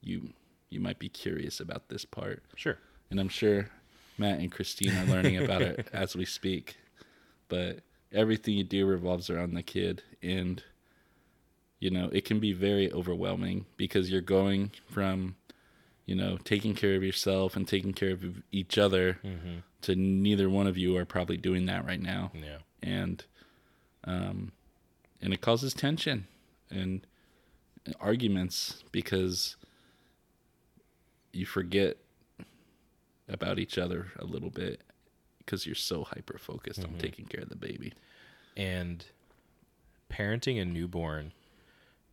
[0.02, 0.34] you
[0.72, 2.42] you might be curious about this part.
[2.56, 2.78] Sure.
[3.12, 3.70] And I'm sure
[4.18, 6.78] Matt and Christine are learning about it as we speak.
[7.50, 7.82] But
[8.12, 10.64] everything you do revolves around the kid and
[11.80, 15.36] you know, it can be very overwhelming because you're going from
[16.08, 19.60] you know, taking care of yourself and taking care of each other Mm-hmm.
[19.84, 22.58] to neither one of you are probably doing that right now Yeah.
[22.82, 23.24] and
[24.04, 24.52] um,
[25.22, 26.26] and it causes tension
[26.72, 27.06] and
[28.00, 29.56] arguments because
[31.34, 31.98] you forget
[33.30, 34.82] about each other a little bit
[35.40, 37.94] because you're so hyper focused on taking care of the baby.
[38.58, 39.06] and
[40.10, 41.32] parenting a newborn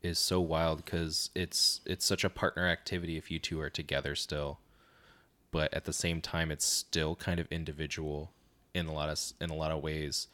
[0.03, 4.15] is so wild because it's it's such a partner activity if you two are together
[4.15, 4.61] still
[5.51, 8.31] but at the same time it's still kind of individual
[8.75, 10.29] in a lot of in a lot of ways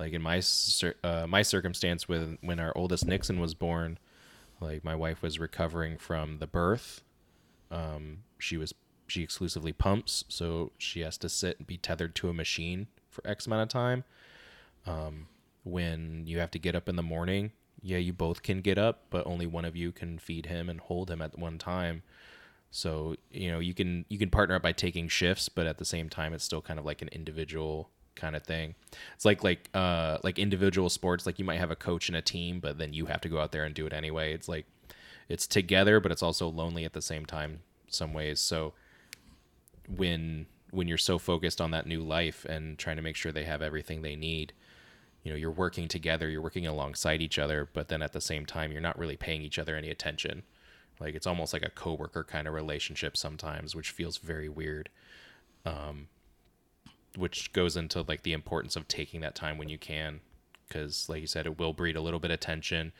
[0.00, 0.42] like in my
[1.04, 3.98] uh, my circumstance with when our oldest Nixon was born
[4.60, 7.02] like my wife was recovering from the birth
[7.74, 8.72] um, she was
[9.06, 13.26] she exclusively pumps so she has to sit and be tethered to a machine for
[13.26, 14.04] x amount of time.
[14.86, 15.26] Um,
[15.64, 19.04] when you have to get up in the morning yeah you both can get up
[19.10, 22.02] but only one of you can feed him and hold him at one time.
[22.70, 25.84] So you know you can you can partner up by taking shifts but at the
[25.84, 28.74] same time it's still kind of like an individual kind of thing.
[29.14, 32.22] It's like like uh like individual sports like you might have a coach and a
[32.22, 34.32] team but then you have to go out there and do it anyway.
[34.32, 34.66] It's like
[35.28, 38.40] it's together but it's also lonely at the same time some ways.
[38.40, 38.74] So
[39.88, 43.44] when when you're so focused on that new life and trying to make sure they
[43.44, 44.52] have everything they need
[45.22, 48.44] you know you're working together you're working alongside each other but then at the same
[48.44, 50.42] time you're not really paying each other any attention.
[51.00, 54.88] Like it's almost like a coworker kind of relationship sometimes which feels very weird
[55.64, 56.08] um
[57.16, 60.20] which goes into like the importance of taking that time when you can
[60.68, 62.92] because like you said it will breed a little bit of tension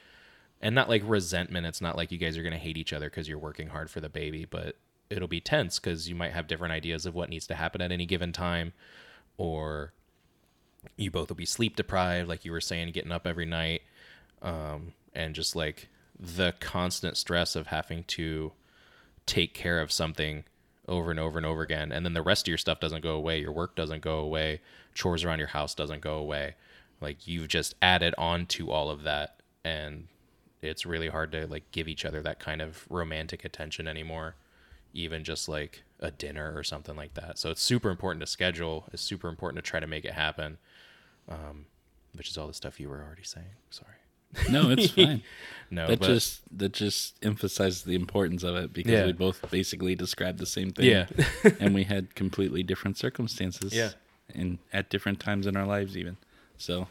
[0.64, 1.66] and not like resentment.
[1.66, 3.90] It's not like you guys are going to hate each other because you're working hard
[3.90, 4.76] for the baby but
[5.10, 7.92] it'll be tense because you might have different ideas of what needs to happen at
[7.92, 8.72] any given time
[9.36, 9.92] or
[10.96, 13.82] you both will be sleep deprived like you were saying getting up every night
[14.42, 18.52] um, and just like the constant stress of having to
[19.26, 20.44] take care of something
[20.88, 23.14] over and over and over again and then the rest of your stuff doesn't go
[23.14, 23.38] away.
[23.38, 24.60] Your work doesn't go away.
[24.94, 26.54] Chores around your house doesn't go away.
[27.00, 30.08] Like you've just added on to all of that and
[30.64, 34.34] it's really hard to like give each other that kind of romantic attention anymore,
[34.92, 37.38] even just like a dinner or something like that.
[37.38, 38.84] So it's super important to schedule.
[38.92, 40.58] It's super important to try to make it happen.
[41.28, 41.66] Um,
[42.16, 43.46] which is all the stuff you were already saying.
[43.70, 43.94] Sorry.
[44.50, 45.22] No, it's fine.
[45.70, 49.06] No, that but just that just emphasizes the importance of it because Yeah.
[49.06, 50.86] we both basically described the same thing.
[50.86, 51.06] Yeah.
[51.60, 53.72] and we had completely different circumstances.
[53.74, 53.90] Yeah.
[54.34, 56.16] And at different times in our lives even.
[56.56, 56.88] So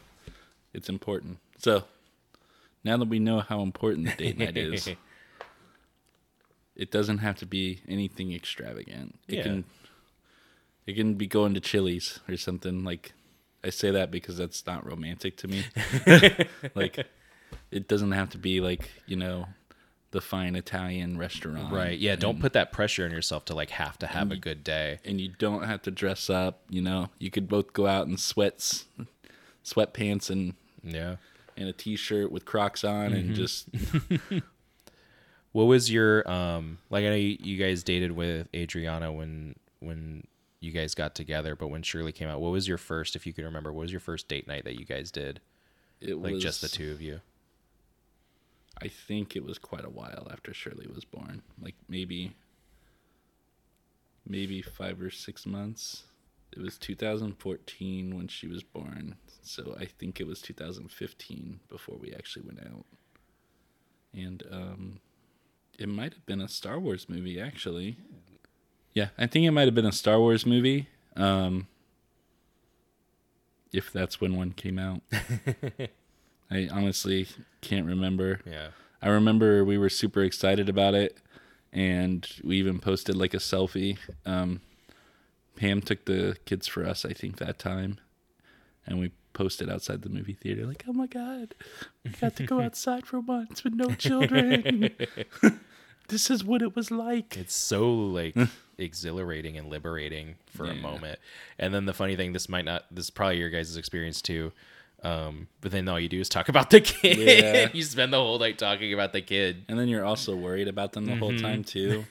[0.72, 1.38] it's important.
[1.58, 1.84] So
[2.84, 4.88] now that we know how important the date night is,
[6.76, 9.18] it doesn't have to be anything extravagant.
[9.28, 9.42] It Yeah.
[9.42, 9.64] can
[10.86, 13.12] it can be going to Chili's or something like
[13.64, 15.64] I say that because that's not romantic to me.
[16.74, 17.06] like
[17.70, 19.46] it doesn't have to be like, you know,
[20.10, 21.72] the fine Italian restaurant.
[21.72, 21.98] right.
[21.98, 22.16] Yeah.
[22.16, 24.98] Don't put that pressure on yourself to like have to have a good day.
[25.04, 27.08] and you don't have to dress up, you know.
[27.18, 28.84] You could both go out in sweats
[29.64, 31.16] sweatpants and Yeah.
[31.56, 33.14] And a t-shirt with Crocs on Mm-hmm.
[33.14, 33.68] and just
[35.52, 40.26] What was your um like I know you, guys dated with Adriana when when
[40.60, 43.32] you guys got together, but when Shirley came out, what was your first if you
[43.32, 45.40] can remember, what was your first date night that you guys did?
[46.00, 47.20] it Like was just the two of you.
[48.82, 51.42] I think it was quite a while after Shirley was born.
[51.62, 52.34] Like maybe
[54.26, 56.04] maybe 5 or 6 months.
[56.56, 59.16] It was 2014 when she was born.
[59.42, 62.84] So I think it was 2015 before we actually went out.
[64.12, 65.00] And um
[65.78, 67.98] it might have been a Star Wars movie actually.
[68.92, 70.88] Yeah, I think it might have been a Star Wars movie.
[71.16, 71.66] Um
[73.72, 75.02] if that's when one came out.
[76.50, 77.26] I honestly
[77.60, 78.40] can't remember.
[78.46, 78.68] Yeah.
[79.02, 81.18] I remember we were super excited about it,
[81.72, 83.98] and we even posted like a selfie.
[84.24, 84.60] Um,
[85.56, 87.98] Pam took the kids for us, I think, that time,
[88.86, 91.54] and we posted outside the movie theater, like, "Oh my god,
[92.04, 94.90] we got to go outside for once with no children.
[96.08, 98.36] this is what it was like." It's so like
[98.78, 101.18] exhilarating and liberating for a moment.
[101.58, 104.52] And then the funny thing, this might not this is probably your guys' experience too.
[105.02, 107.18] Um, but then all you do is talk about the kid.
[107.18, 107.68] Yeah.
[107.74, 109.66] you spend the whole night talking about the kid.
[109.68, 112.06] And then you're also worried about them the whole time too,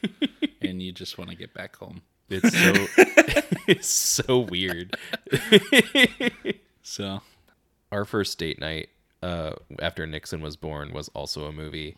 [0.62, 2.04] and you just want to get back home.
[2.34, 2.74] It's so
[3.67, 4.98] it's so weird.
[6.82, 7.22] So
[7.91, 8.89] Our first date night
[9.22, 11.98] uh, after Nixon was born was also a movie.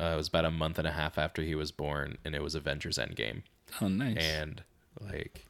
[0.00, 2.42] Uh, it was about a month and a half after he was born, and it
[2.42, 3.42] was Avengers Endgame.
[3.80, 4.16] Oh, nice.
[4.16, 4.62] And
[5.00, 5.44] like,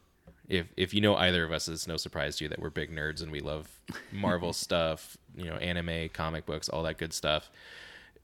[0.49, 2.91] if if you know either of us, it's no surprise to you that we're big
[2.95, 3.69] nerds and we love
[4.11, 7.51] Marvel stuff, you know, anime, comic books, all that good stuff.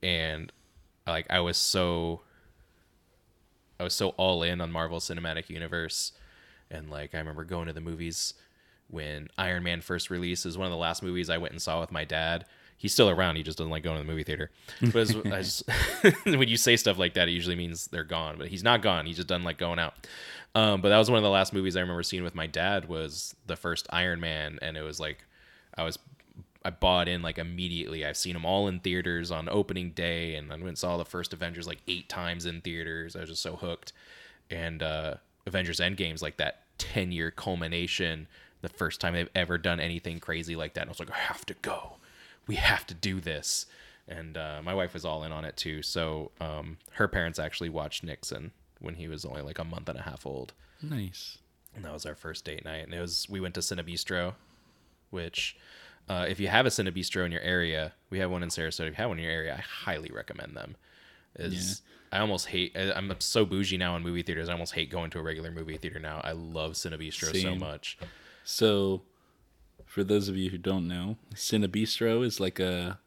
[0.03, 0.51] And
[1.07, 2.21] like, I was so,
[3.79, 6.11] I was so all in on Marvel Cinematic Universe,
[6.69, 8.33] and like, I remember going to the movies
[8.89, 10.45] when Iron Man first released.
[10.45, 12.45] It was one of the last movies I went and saw with my dad.
[12.77, 13.35] He's still around.
[13.35, 14.51] He just doesn't like going to the movie theater.
[14.81, 15.63] But just,
[16.23, 18.37] when you say stuff like that, it usually means they're gone.
[18.37, 19.05] But he's not gone.
[19.05, 20.07] He just doesn't like going out.
[20.55, 22.87] Um, but that was one of the last movies I remember seeing with my dad.
[22.87, 25.25] Was the first Iron Man, and it was like
[25.77, 25.99] I was
[26.63, 28.05] I bought in like immediately.
[28.05, 31.05] I've seen them all in theaters on opening day, and then went and saw the
[31.05, 33.15] first Avengers like eight times in theaters.
[33.15, 33.93] I was just so hooked.
[34.51, 38.27] And uh, Avengers Endgame's like that ten year culmination.
[38.61, 40.81] The first time they've ever done anything crazy like that.
[40.81, 41.93] And I was like, I have to go.
[42.45, 43.67] We have to do this.
[44.05, 45.81] And uh, my wife was all in on it too.
[45.81, 49.99] So um, her parents actually watched Nixon when he was only like a month and
[49.99, 51.37] a half old nice.
[51.75, 52.83] and that was our first date night.
[52.83, 54.33] And it was we went to Cinebistro,
[55.09, 55.55] which
[56.07, 58.87] uh, if you have a Cinebistro in your area, we have one in Sarasota.
[58.87, 60.75] If you have one in your area, I highly recommend them.
[61.35, 61.81] Is
[62.11, 62.75] I almost hate.
[62.75, 64.49] I- I'm so bougie now in movie theaters.
[64.49, 66.21] I almost hate going to a regular movie theater now.
[66.23, 67.59] I love Cinebistro so Same.
[67.59, 67.97] much.
[68.43, 69.03] So,
[69.85, 72.99] for those of you who don't know, Cinebistro is like a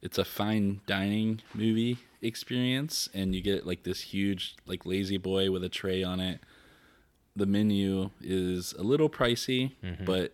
[0.00, 5.50] it's a fine dining movie experience and you get like this huge like lazy boy
[5.50, 6.40] with a tray on it.
[7.36, 9.72] The menu is a little pricey,
[10.04, 10.32] but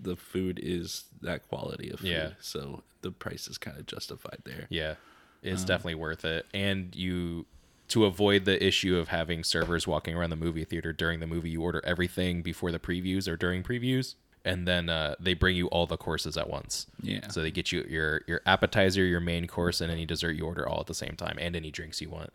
[0.00, 2.08] the food is that quality of food.
[2.08, 2.30] Yeah.
[2.40, 4.66] So the price is kind of justified there.
[4.70, 4.94] Yeah,
[5.42, 6.46] it's definitely worth it.
[6.52, 7.46] And you
[7.88, 11.50] to avoid the issue of having servers walking around the movie theater during the movie,
[11.50, 14.14] you order everything before the previews or during previews,
[14.44, 16.86] and then uh, they bring you all the courses at once.
[17.02, 17.28] Yeah.
[17.28, 20.68] So they get you your your appetizer, your main course, and any dessert you order
[20.68, 22.32] all at the same time, and any drinks you want.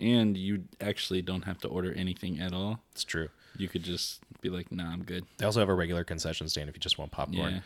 [0.00, 2.80] And you actually don't have to order anything at all.
[2.92, 3.28] It's true.
[3.56, 6.68] You could just be like, "Nah, I'm good." They also have a regular concession stand
[6.68, 7.54] if you just want popcorn.
[7.54, 7.60] Yeah.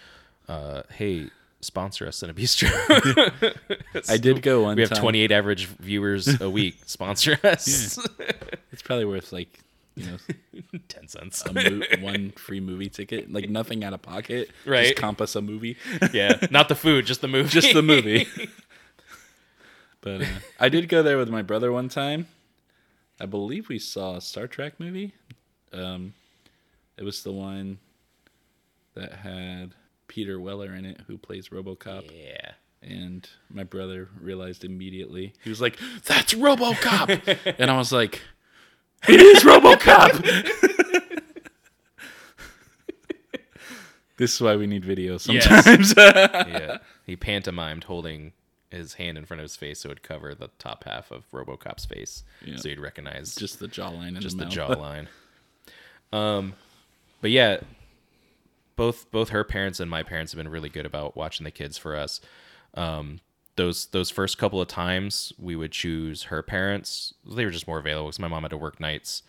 [0.48, 1.28] Uh, hey,
[1.60, 2.70] sponsor us Cinebistro.
[4.08, 5.00] I did go one we have time.
[5.00, 6.78] 28 average viewers a week.
[6.86, 7.98] Sponsor us.
[8.72, 9.60] It's probably worth like,
[9.96, 10.18] you know,
[10.88, 11.42] 10 cents.
[11.46, 14.50] a mo- one free movie ticket, like nothing out of pocket.
[14.64, 14.88] Right.
[14.88, 15.76] Just comp us a movie.
[16.12, 17.48] yeah, not the food, just the movie.
[17.48, 18.28] Just the movie.
[20.00, 20.26] But uh,
[20.60, 22.28] I did go there with my brother one time.
[23.18, 25.14] I believe we saw a Star Trek movie.
[25.72, 26.14] Um,
[26.96, 27.78] it was the one
[28.94, 29.72] that had
[30.16, 32.10] Peter Weller in it, who plays RoboCop.
[32.10, 32.52] Yeah.
[32.80, 35.34] And my brother realized immediately.
[35.44, 38.22] He was like, "That's RoboCop," and I was like,
[39.06, 41.22] "It is RoboCop."
[44.16, 45.22] this is why we need video Yes.
[45.24, 45.92] sometimes.
[45.96, 46.78] yeah.
[47.04, 48.32] He pantomimed holding
[48.70, 51.30] his hand in front of his face so it would cover the top half of
[51.30, 52.56] RoboCop's face, Yeah.
[52.56, 55.08] so you'd recognize Just the jawline and just the, the jawline.
[56.10, 56.54] um,
[57.20, 57.58] but yeah,
[58.76, 61.76] both both her parents and my parents have been really good about watching the kids
[61.78, 62.20] for us.
[62.74, 63.20] Um,
[63.56, 67.14] those those first couple of times we would choose her parents.
[67.26, 69.22] They were just more available because my mom had to work nights.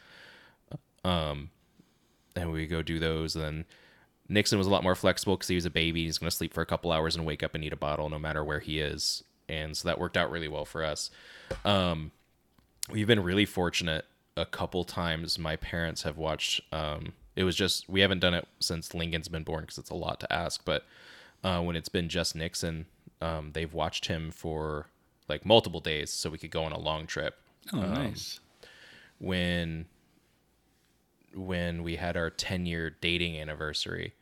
[1.04, 1.50] Um,
[2.36, 3.36] and we go do those.
[3.36, 3.66] And then
[4.28, 6.04] Nixon was a lot more flexible because he was a baby.
[6.04, 8.10] He's going to sleep for a couple hours and wake up and eat a bottle
[8.10, 9.24] no matter where he is.
[9.48, 11.10] And so that worked out really well for us.
[11.64, 12.12] Um,
[12.92, 17.88] we've been really fortunate a couple times my parents have watched um it was just
[17.88, 20.84] we haven't done it since lincoln's been born because it's a lot to ask but
[21.44, 22.86] uh when it's been just nixon
[23.22, 24.88] um they've watched him for
[25.30, 27.36] like multiple days so we could go on a long trip
[27.74, 28.40] Oh, nice.
[29.20, 29.86] when
[31.34, 34.14] when we had our 10 year dating anniversary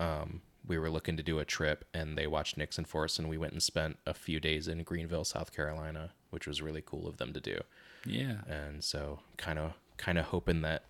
[0.00, 3.28] um we were looking to do a trip and they watched nixon for us and
[3.28, 7.06] we went and spent a few days in greenville south carolina which was really cool
[7.06, 7.60] of them to do
[8.06, 8.38] Yeah.
[8.48, 10.84] and so kind of kind of hoping that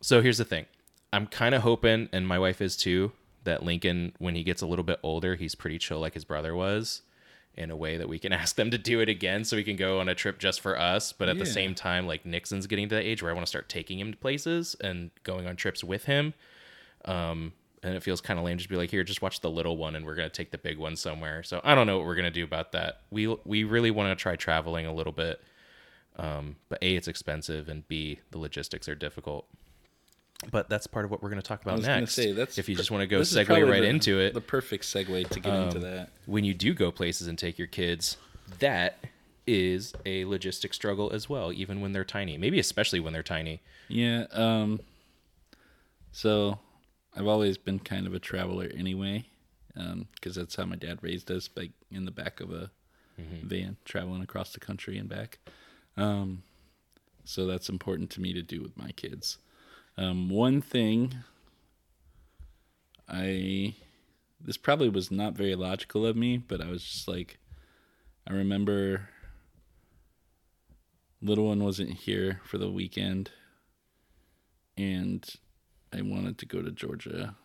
[0.00, 0.66] so here's the thing.
[1.12, 3.12] I'm kind of hoping and my wife is too
[3.44, 6.54] that lincoln when he gets a little bit older he's pretty chill like his brother
[6.54, 7.00] was
[7.54, 9.76] in a way that we can ask them to do it again so we can
[9.76, 11.12] go on a trip just for us.
[11.12, 13.50] But at the same time like nixon's getting to the age where i want to
[13.50, 16.34] start taking him to places and going on trips with him.
[17.04, 19.76] Um and it feels kind of lame just be like here just watch the little
[19.76, 21.42] one and we're going to take the big one somewhere.
[21.42, 23.00] So i don't know what we're going to do about that.
[23.10, 25.40] We we really want to try traveling a little bit.
[26.16, 29.46] Um, but a it's expensive and b the logistics are difficult
[30.50, 32.90] but that's part of what we're going to talk about next say if you just
[32.90, 35.82] want to go segue right the- into it The perfect segue to get into Um,
[35.82, 36.10] that.
[36.26, 38.16] when you do go places and take your kids
[38.58, 39.04] that
[39.46, 43.60] is a logistic struggle as well even when they're tiny maybe especially when they're tiny
[43.88, 44.26] Yeah.
[44.32, 44.80] Um.
[46.12, 46.58] So,
[47.16, 49.26] I've always been kind of a traveler anyway,
[49.74, 52.70] because that's how my dad raised us, like in the back of a
[53.18, 55.38] van, traveling across the country and back.
[55.96, 56.42] Um.
[57.24, 59.38] So that's important to me to do with my kids.
[60.00, 61.14] Um, one thing
[63.06, 63.74] I
[64.40, 67.38] this probably was not very logical of me, but I was just like
[68.26, 69.10] I remember
[71.20, 73.30] little one wasn't here for the weekend
[74.74, 75.22] and
[75.92, 77.36] I wanted to go to Georgia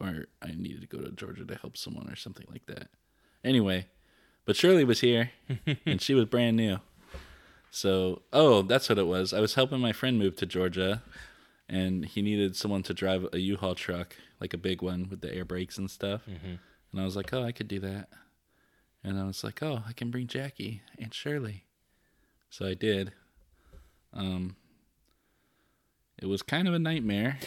[0.00, 2.88] or I needed to go to Georgia to help someone or something like that.
[3.44, 3.86] Anyway,
[4.46, 5.32] but Shirley was here
[5.84, 6.78] and she was brand new.
[7.70, 9.34] So, oh, that's what it was.
[9.34, 11.02] I was helping my friend move to Georgia
[11.70, 15.32] and he needed someone to drive a U-Haul truck, like a big one with the
[15.34, 16.22] air brakes and stuff.
[16.92, 18.08] And I was like, "Oh, I could do that."
[19.04, 21.64] And I was like, "Oh, I can bring Jackie and Shirley."
[22.50, 23.12] So I did.
[24.12, 24.56] Um
[26.18, 27.38] it was kind of a nightmare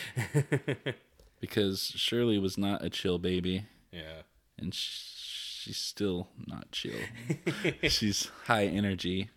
[1.40, 4.24] because Shirley was not a chill baby yeah
[4.58, 7.00] and sh- she's still not chill.
[7.84, 9.30] she's high energy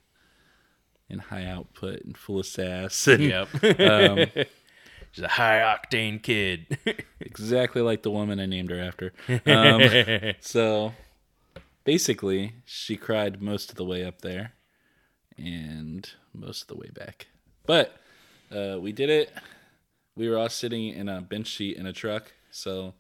[1.11, 3.07] and high output and full of sass.
[3.07, 3.49] And yep
[3.81, 4.27] um,
[5.13, 6.79] she's a high octane kid
[7.21, 9.13] exactly like the woman I named her after.
[9.47, 10.95] Um, so
[11.85, 14.53] basically, she cried most of the way up there
[15.39, 17.27] and most of the way back.
[17.67, 17.97] But
[18.55, 19.33] uh, we did it.
[20.17, 22.33] We were all sitting in a bench seat in a truck.
[22.51, 22.95] So,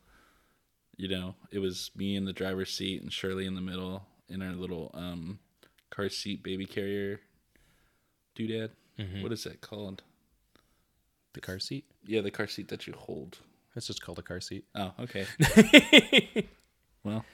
[0.96, 4.42] you know, it was me in the driver's seat and Shirley in the middle in
[4.42, 5.38] our little um,
[5.90, 7.20] car seat baby carrier
[8.36, 8.70] doodad.
[9.22, 10.02] What is that called?
[11.36, 13.38] The car seat Yeah, the car seat that you hold.
[13.74, 15.26] that's just called a car seat Oh, okay.
[17.04, 17.24] well,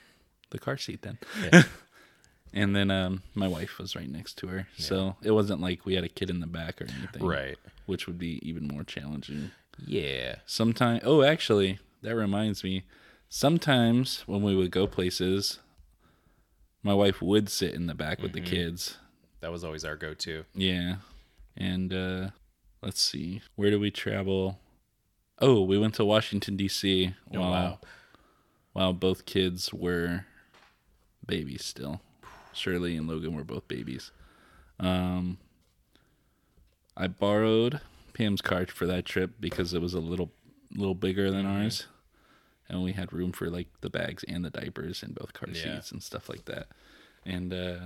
[0.50, 1.18] the car seat then.
[1.52, 1.62] Yeah.
[2.52, 5.94] and then um, my wife was right next to her, so it wasn't like we
[5.94, 9.50] had a kid in the back or anything, right Which would be even more challenging.
[9.86, 12.82] yeah Sometimes, oh, actually, that reminds me.
[13.28, 15.58] Sometimes when we would go places,
[16.82, 18.98] my wife would sit in the back with the kids.
[19.40, 20.96] that was always our go-to Yeah,
[21.56, 22.30] and uh,
[22.82, 24.58] let's see, where do we travel?
[25.38, 27.14] Oh, we went to Washington D.C.
[27.34, 27.78] Oh, while wow.
[28.72, 30.26] while both kids were
[31.26, 32.00] babies still.
[32.52, 34.10] Shirley and Logan were both babies.
[34.78, 35.38] Um,
[36.96, 37.80] I borrowed
[38.14, 40.32] Pam's car for that trip because it was a little
[40.74, 41.62] little bigger than Mm-hmm.
[41.64, 41.86] ours,
[42.68, 45.76] and we had room for like the bags and the diapers in both car Yeah.
[45.76, 46.66] seats and stuff like that.
[47.24, 47.78] and uh,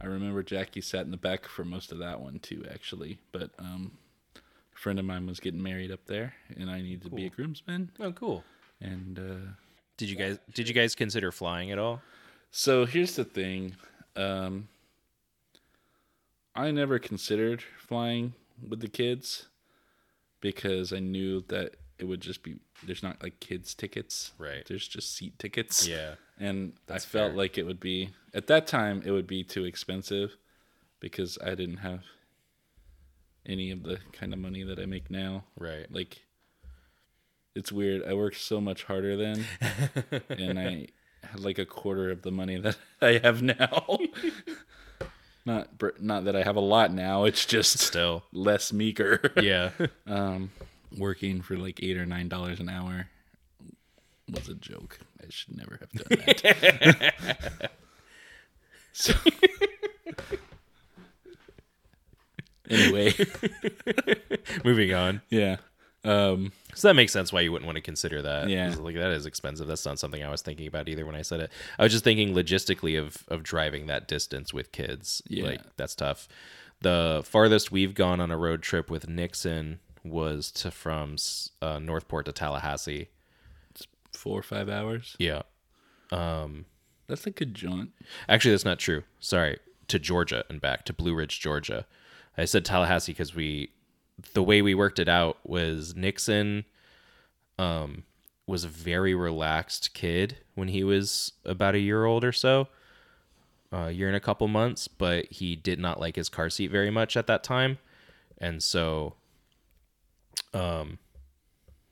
[0.00, 3.18] I remember Jackie sat in the back for most of that one too, actually.
[3.32, 3.92] But um,
[4.36, 7.30] a friend of mine was getting married up there, and I needed to be a
[7.30, 7.90] groomsman.
[7.98, 8.44] Oh, cool.
[8.80, 9.50] And uh,
[9.96, 12.02] Did you guys did you guys consider flying at all?
[12.50, 13.74] so here's the thing:
[14.16, 14.68] um,
[16.54, 18.34] I never considered flying
[18.68, 19.46] with the kids
[20.40, 24.64] because I knew that it would just be there's not like kids tickets, Right.
[24.66, 26.14] There's just seat tickets, Yeah.
[26.38, 27.36] And That's I felt fair.
[27.36, 30.36] like it would be at that time it would be too expensive
[31.00, 32.02] because I didn't have
[33.44, 35.44] any of the kind of money that I make now.
[35.58, 35.86] Right.
[35.90, 36.22] Like
[37.54, 38.02] it's weird.
[38.06, 39.44] I worked so much harder then
[40.28, 40.88] and I
[41.22, 43.98] had like a quarter of the money that I have now.
[45.46, 45.68] not
[46.02, 48.24] not that I have a lot now, it's just Still.
[48.32, 49.32] less meager.
[49.40, 49.70] Yeah.
[50.06, 50.50] um
[50.96, 53.08] working for like 8 or 9 dollars an hour
[54.30, 54.98] was a joke.
[55.20, 57.72] I should never have done that.
[58.92, 59.12] so
[62.68, 63.14] Anyway,
[64.64, 65.22] Moving on.
[65.30, 65.56] yeah.
[66.04, 68.48] Um So that makes sense why you wouldn't want to consider that.
[68.48, 68.74] Yeah.
[68.78, 69.68] Like that is expensive.
[69.68, 71.52] That's not something I was thinking about either when I said it.
[71.78, 75.22] I was just thinking logistically of of driving that distance with kids.
[75.28, 75.44] Yeah.
[75.44, 76.26] Like that's tough.
[76.82, 81.16] The farthest we've gone on a road trip with Nixon was to from
[81.62, 83.08] uh, North Port to Tallahassee.
[84.16, 85.16] 4 or 5 hours.
[85.18, 85.42] Yeah.
[86.10, 86.66] Um
[87.06, 87.90] That's a good jaunt.
[88.28, 89.04] Actually, that's not true.
[89.20, 89.58] Sorry.
[89.88, 91.86] To Georgia and back to Blue Ridge, Georgia.
[92.36, 93.70] I said Tallahassee because we,
[94.34, 96.64] the way we worked it out was Nixon,
[97.58, 98.04] um,
[98.46, 102.68] was a very relaxed kid when he was about a year old or so,
[103.72, 106.90] a year and a couple months, but he did not like his car seat very
[106.90, 107.78] much at that time,
[108.38, 109.14] and so,
[110.54, 110.98] um,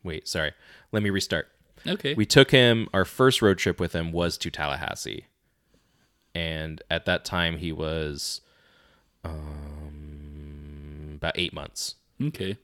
[0.02, 0.52] wait, sorry,
[0.92, 1.48] let me restart.
[1.86, 2.14] Okay.
[2.14, 5.26] We took him, our first road trip with him was to Tallahassee.
[6.34, 8.40] And at that time, he was
[9.24, 11.94] um, about eight months.
[12.20, 12.56] okay.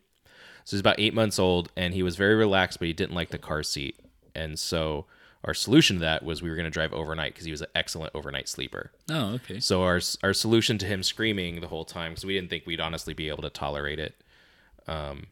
[0.64, 3.30] So he's about eight months old, and he was very relaxed, but he didn't like
[3.30, 3.98] the car seat.
[4.34, 5.06] And so
[5.42, 7.68] our solution to that was we were going to drive overnight because he was an
[7.74, 8.92] excellent overnight sleeper.
[9.10, 9.58] Oh, okay.
[9.58, 12.78] So our our solution to him screaming the whole time, because we didn't think we'd
[12.80, 14.14] honestly be able to tolerate it,
[14.86, 15.26] um,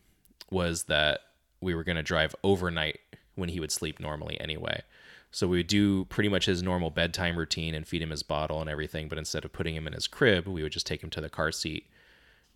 [0.50, 1.20] was that
[1.60, 2.98] we were going to drive overnight
[3.38, 4.82] when he would sleep normally anyway.
[5.30, 8.60] So we would do pretty much his normal bedtime routine and feed him his bottle
[8.60, 11.10] and everything, but instead of putting him in his crib, we would just take him
[11.10, 11.86] to the car seat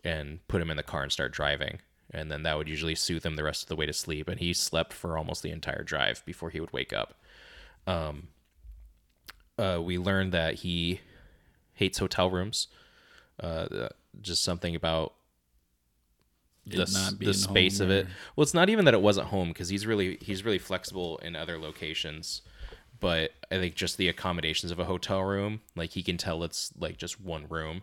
[0.03, 1.79] and put him in the car and start driving.
[2.11, 4.29] And then that would usually soothe him the rest of the way to sleep.
[4.29, 7.15] And he slept for almost the entire drive before he would wake up.
[7.87, 8.29] Um,
[9.59, 11.01] uh, we learned that he
[11.75, 12.69] hates hotel rooms.
[13.41, 13.89] Uh,
[14.21, 15.15] just something about
[16.67, 18.07] the, the space of it.
[18.37, 21.37] Well, it's not even that it wasn't home because he's really he's really flexible in
[21.37, 22.43] other locations.
[23.01, 26.73] But I think just the accommodations of a hotel room, like he can tell it's
[26.79, 27.83] like just one room,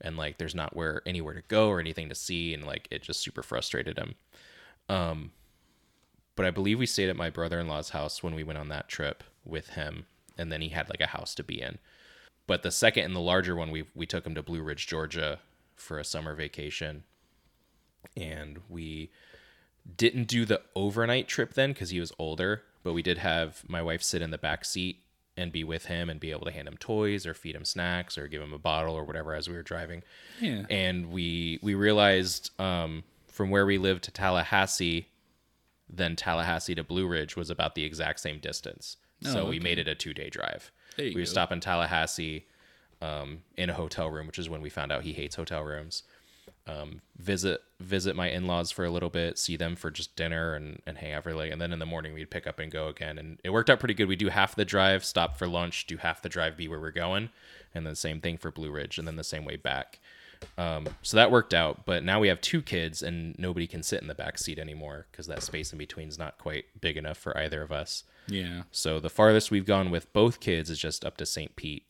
[0.00, 3.02] and like there's not where anywhere to go or anything to see, and like it
[3.02, 4.14] just super frustrated him.
[4.88, 5.32] Um,
[6.34, 9.22] but I believe we stayed at my brother-in-law's house when we went on that trip
[9.44, 10.06] with him,
[10.38, 11.78] and then he had like a house to be in.
[12.46, 15.40] But the second and the larger one, we we took him to Blue Ridge, Georgia,
[15.74, 17.04] for a summer vacation,
[18.16, 19.10] and we
[19.96, 22.62] didn't do the overnight trip then because he was older.
[22.82, 25.00] But we did have my wife sit in the back seat
[25.36, 28.16] and be with him and be able to hand him toys or feed him snacks
[28.16, 30.02] or give him a bottle or whatever as we were driving
[30.40, 30.64] Yeah.
[30.70, 35.08] and we we realized um, from where we lived to Tallahassee,
[35.90, 38.96] then Tallahassee to Blue Ridge was about the exact same distance.
[39.22, 40.70] so Oh, we made it a two day drive.
[40.98, 41.24] We would go.
[41.24, 42.46] stop in Tallahassee
[43.02, 46.04] um, in a hotel room, which is when we found out he hates hotel rooms.
[46.66, 50.54] Um, visit visit my in laws for a little bit, see them for just dinner
[50.54, 52.72] and, and hang out for like, and then in the morning we'd pick up and
[52.72, 53.18] go again.
[53.18, 54.08] And it worked out pretty good.
[54.08, 56.90] We do half the drive, stop for lunch, do half the drive, be where we're
[56.90, 57.28] going,
[57.74, 59.98] and then the same thing for Blue Ridge, and then the same way back.
[60.58, 64.02] Um, so that worked out, but now we have two kids and nobody can sit
[64.02, 67.18] in the back seat anymore because that space in between is not quite big enough
[67.18, 68.04] for either of us.
[68.28, 68.62] Yeah.
[68.70, 71.54] So the farthest we've gone with both kids is just up to St.
[71.56, 71.84] Pete,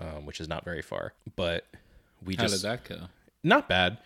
[0.00, 1.14] um, which is not very far.
[1.36, 1.66] But
[2.24, 3.06] we How just did that go?
[3.44, 3.98] Not bad.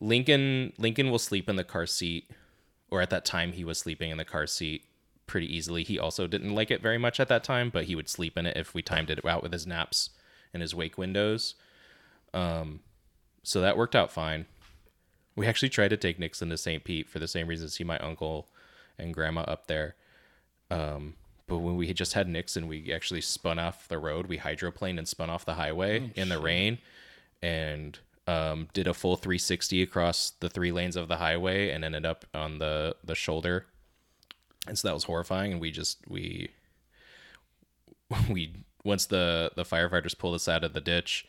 [0.00, 2.30] Lincoln Lincoln will sleep in the car seat,
[2.90, 4.84] or at that time he was sleeping in the car seat
[5.26, 5.84] pretty easily.
[5.84, 8.46] He also didn't like it very much at that time, but he would sleep in
[8.46, 10.10] it if we timed it out with his naps
[10.52, 11.54] and his wake windows.
[12.34, 12.80] Um,
[13.42, 14.46] so that worked out fine.
[15.36, 16.82] We actually tried to take Nixon to St.
[16.82, 18.48] Pete for the same reason see my uncle
[18.98, 19.94] and grandma up there.
[20.70, 21.14] Um,
[21.46, 24.26] but when we just had Nixon, we actually spun off the road.
[24.26, 26.78] We hydroplaned and spun off the highway in the rain
[27.42, 27.98] and
[28.30, 32.24] um, did a full 360 across the three lanes of the highway and ended up
[32.32, 33.66] on the, the shoulder.
[34.68, 35.52] And so that was horrifying.
[35.52, 36.50] And we just, we,
[38.30, 38.52] we
[38.84, 41.26] once the the firefighters pulled us out of the ditch,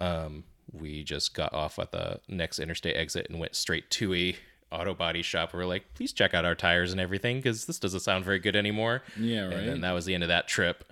[0.00, 4.36] um, we just got off at the next interstate exit and went straight to a
[4.72, 5.52] auto body shop.
[5.52, 8.54] we're like, please check out our tires and everything because this doesn't sound very good
[8.56, 9.02] anymore.
[9.18, 9.66] Yeah, And right.
[9.66, 10.84] then that was the end of that trip.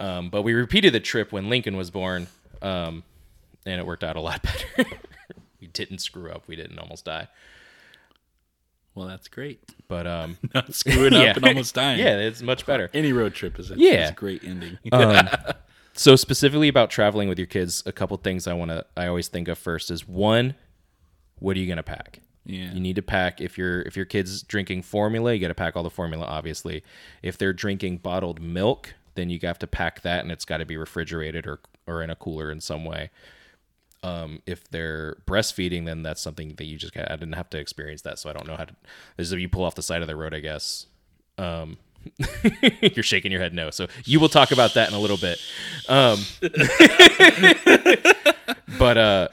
[0.00, 2.26] Um, but we repeated the trip when Lincoln was born,
[2.62, 3.04] um,
[3.66, 4.42] and it worked out a lot
[4.76, 4.90] better.
[5.60, 6.44] we didn't screw up.
[6.46, 7.28] We didn't almost die.
[8.94, 9.60] Well, that's great.
[9.88, 11.30] But um, Not screwing yeah.
[11.30, 11.98] up and almost dying.
[11.98, 12.90] yeah, it's much better.
[12.92, 14.04] Any road trip is a, Yeah.
[14.04, 14.78] is a great ending.
[14.92, 15.28] um,
[15.94, 19.28] so specifically about traveling with your kids, a couple things I want to I always
[19.28, 20.54] think of first is one,
[21.38, 22.20] what are you gonna pack?
[22.44, 22.72] Yeah.
[22.72, 25.76] You need to pack if your if your kids drinking formula, you got to pack
[25.76, 26.24] all the formula.
[26.26, 26.82] Obviously,
[27.22, 30.66] if they're drinking bottled milk, then you have to pack that, and it's got to
[30.66, 33.10] be refrigerated or or in a cooler in some way.
[34.02, 36.96] Um, if they're breastfeeding, then that's something that you just.
[36.96, 38.74] I didn't have to experience that, so I don't know how to.
[39.16, 40.86] This is if you pull off the side of the road, I guess.
[41.38, 41.78] Um,
[42.80, 43.70] you're shaking your head no.
[43.70, 45.38] So you will talk about that in a little bit.
[45.88, 46.18] Um,
[48.78, 49.28] but uh,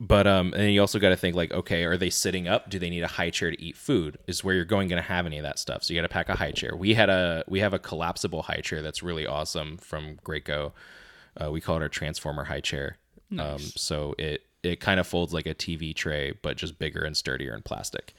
[0.00, 2.70] but um, and you also got to think like, okay, are they sitting up?
[2.70, 4.18] Do they need a high chair to eat food?
[4.26, 5.82] Is where you're going going to have any of that stuff.
[5.82, 6.76] So you got to pack a high chair.
[6.76, 10.72] We had a we have a collapsible high chair that's really awesome from Graco.
[11.40, 12.96] Uh, we call it our transformer high chair.
[13.36, 17.16] Um, so it it kind of folds like a TV tray, but just bigger and
[17.16, 18.14] sturdier in plastic.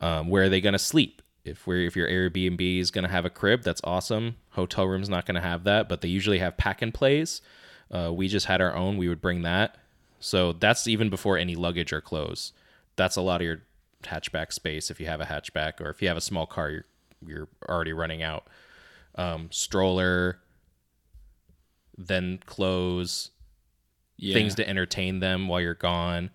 [0.00, 1.22] Um, where are they going to sleep?
[1.44, 4.36] If we're if your Airbnb is going to have a crib, that's awesome.
[4.50, 7.42] Hotel room's not going to have that, but they usually have pack and plays.
[7.90, 8.96] Uh, we just had our own.
[8.96, 9.76] We would bring that.
[10.20, 12.52] So that's even before any luggage or clothes.
[12.96, 13.60] That's a lot of your
[14.04, 16.84] hatchback space if you have a hatchback, or if you have a small car, you're
[17.26, 18.46] you're already running out.
[19.16, 20.38] Um, stroller,
[21.96, 23.30] then clothes,
[24.16, 24.34] yeah.
[24.34, 26.30] things to entertain them while you're gone.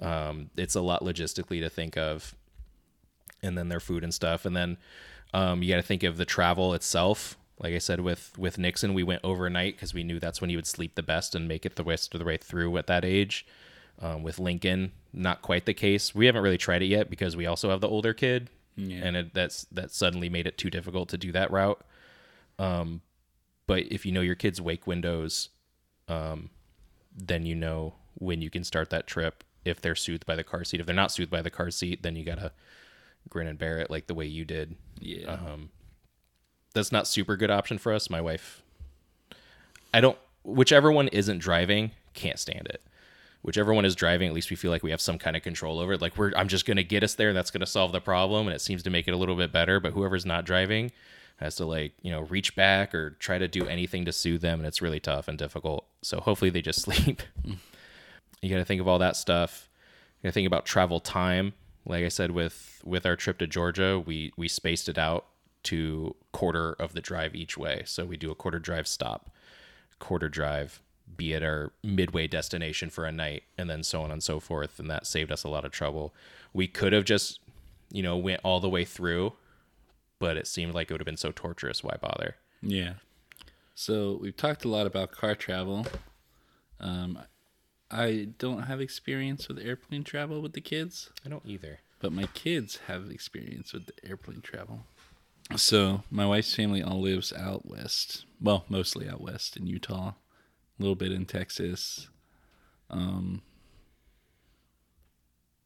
[0.00, 2.34] Um, it's a lot logistically to think of,
[3.42, 4.76] and then their food and stuff, and then
[5.32, 7.36] um, you got to think of the travel itself.
[7.58, 10.56] Like I said, with with Nixon, we went overnight because we knew that's when he
[10.56, 13.04] would sleep the best and make it the rest of the way through at that
[13.04, 13.46] age.
[14.00, 16.14] Um, with Lincoln, not quite the case.
[16.14, 18.96] We haven't really tried it yet because we also have the older kid, Yeah.
[19.04, 21.80] and it, that's that suddenly made it too difficult to do that route.
[22.58, 23.02] Um,
[23.68, 25.50] but if you know your kids' wake windows,
[26.08, 26.50] um,
[27.16, 29.44] then you know when you can start that trip.
[29.64, 32.02] If they're soothed by the car seat, if they're not soothed by the car seat,
[32.02, 32.52] then you gotta
[33.28, 34.76] grin and bear it like the way you did.
[34.98, 35.30] yeah.
[35.32, 35.70] Um,
[36.74, 38.08] that's not super good option for us.
[38.10, 38.62] My wife,
[39.92, 40.18] I don't.
[40.42, 42.82] Whichever one isn't driving, can't stand it.
[43.42, 45.78] Whichever one is driving, at least we feel like we have some kind of control
[45.78, 46.00] over it.
[46.00, 47.28] Like we're, I'm just gonna get us there.
[47.28, 49.52] And that's gonna solve the problem, and it seems to make it a little bit
[49.52, 49.78] better.
[49.80, 50.90] But whoever's not driving
[51.42, 54.60] has to like you know reach back or try to do anything to soothe them,
[54.60, 55.86] and it's really tough and difficult.
[56.02, 57.22] So hopefully they just sleep.
[57.44, 59.68] you got to think of all that stuff.
[60.20, 61.54] You got to think about travel time.
[61.84, 65.26] Like I said, with with our trip to Georgia, we we spaced it out
[65.64, 67.82] to quarter of the drive each way.
[67.86, 69.30] So we do a quarter drive stop,
[69.98, 70.80] quarter drive,
[71.16, 74.78] be at our midway destination for a night, and then so on and so forth.
[74.78, 76.14] And that saved us a lot of trouble.
[76.52, 77.40] We could have just,
[77.90, 79.34] you know, went all the way through,
[80.22, 81.82] but it seemed like it would have been so torturous.
[81.82, 82.36] Why bother?
[82.62, 82.94] Yeah.
[83.74, 85.84] So we've talked a lot about car travel.
[86.78, 87.18] Um,
[87.90, 91.80] I don't have experience with airplane travel with the kids, I don't either.
[91.98, 94.84] but my kids have experience with the airplane travel.
[95.56, 98.24] So my wife's family all lives out west.
[98.40, 100.14] Well, mostly out west in Utah, a
[100.78, 102.08] little bit in Texas.
[102.90, 103.42] Um,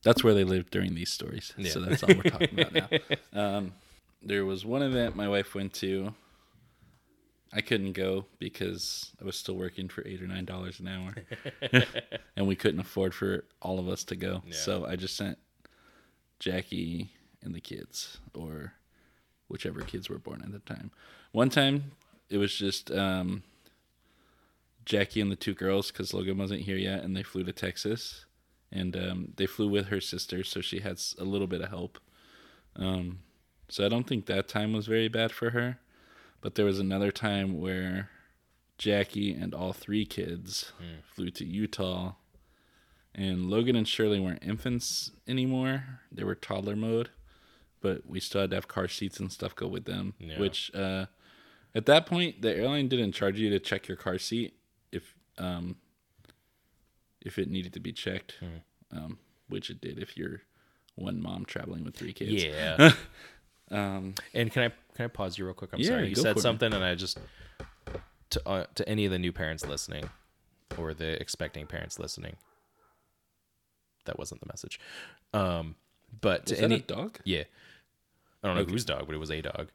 [0.03, 1.53] that's where they lived during these stories.
[1.59, 1.73] Yeah.
[1.73, 2.89] So that's all we're talking about now.
[3.35, 3.73] Um,
[4.23, 6.15] there was one event my wife went to.
[7.53, 11.15] I couldn't go because I was still working for eight or nine dollars an hour,
[12.37, 14.43] and we couldn't afford for all of us to go.
[14.47, 14.55] Yeah.
[14.55, 15.39] So I just sent
[16.39, 17.11] Jackie
[17.43, 18.75] and the kids, or
[19.49, 20.91] whichever kids were born at the time.
[21.33, 21.93] One time,
[22.29, 23.43] it was just um,
[24.85, 28.27] Jackie and the two girls because Logan wasn't here yet, and they flew to Texas,
[28.73, 31.99] and um, they flew with her sister, so she had a little bit of help.
[32.75, 33.21] Um,
[33.69, 35.79] so I don't think that time was very bad for her.
[36.41, 38.11] But there was another time where
[38.79, 40.73] Jackie and all three kids
[41.15, 42.13] flew to Utah,
[43.15, 45.85] and Logan and Shirley weren't infants anymore.
[46.13, 47.09] They were toddler mode,
[47.81, 50.15] but we still had to have car seats and stuff go with them.
[50.19, 50.39] Yeah.
[50.39, 51.07] Which uh,
[51.75, 54.55] at that point, the airline didn't charge you to check your car seat
[54.93, 55.77] if um,
[57.23, 58.35] if it needed to be checked,
[58.93, 60.43] um, which it did if you're
[60.95, 62.45] one mom traveling with three kids.
[62.45, 62.93] Yeah.
[63.71, 65.71] Um, And can I can I pause you real quick?
[65.73, 66.09] I'm Yeah, sorry.
[66.09, 66.43] You said for it.
[66.43, 67.19] something, and I just
[68.31, 70.09] to uh, to any of the new parents listening,
[70.79, 72.37] or the expecting parents listening.
[74.05, 74.79] That wasn't the message.
[75.35, 75.75] Um,
[76.21, 77.19] but to was that any a dog?
[77.25, 77.43] yeah,
[78.43, 79.69] I don't know whose dog, but it was a dog.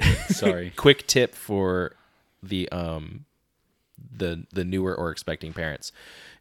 [0.28, 0.70] Sorry.
[0.70, 1.92] Quick tip for
[2.42, 3.26] the um
[4.16, 5.92] the the newer or expecting parents,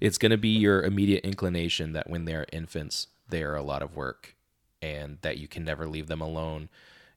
[0.01, 3.81] it's going to be your immediate inclination that when they're infants, they are a lot
[3.83, 4.35] of work,
[4.83, 6.67] and that you can never leave them alone,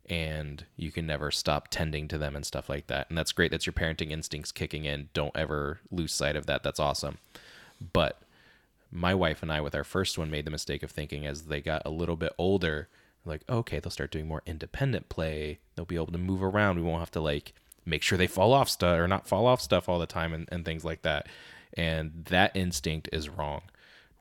[0.08, 3.08] and you can never stop tending to them and stuff like that.
[3.08, 3.50] And that's great.
[3.50, 5.08] That's your parenting instincts kicking in.
[5.12, 6.62] Don't ever lose sight of that.
[6.62, 7.18] That's awesome.
[7.92, 8.22] But
[8.92, 11.60] my wife and I, with our first one, made the mistake of thinking as they
[11.60, 12.88] got a little bit older,
[13.24, 15.58] like, okay, they'll start doing more independent play.
[15.74, 16.76] They'll be able to move around.
[16.76, 17.52] We won't have to like
[17.84, 20.48] make sure they fall off stuff or not fall off stuff all the time and,
[20.52, 21.26] and things like that.
[21.74, 23.62] And that instinct is wrong.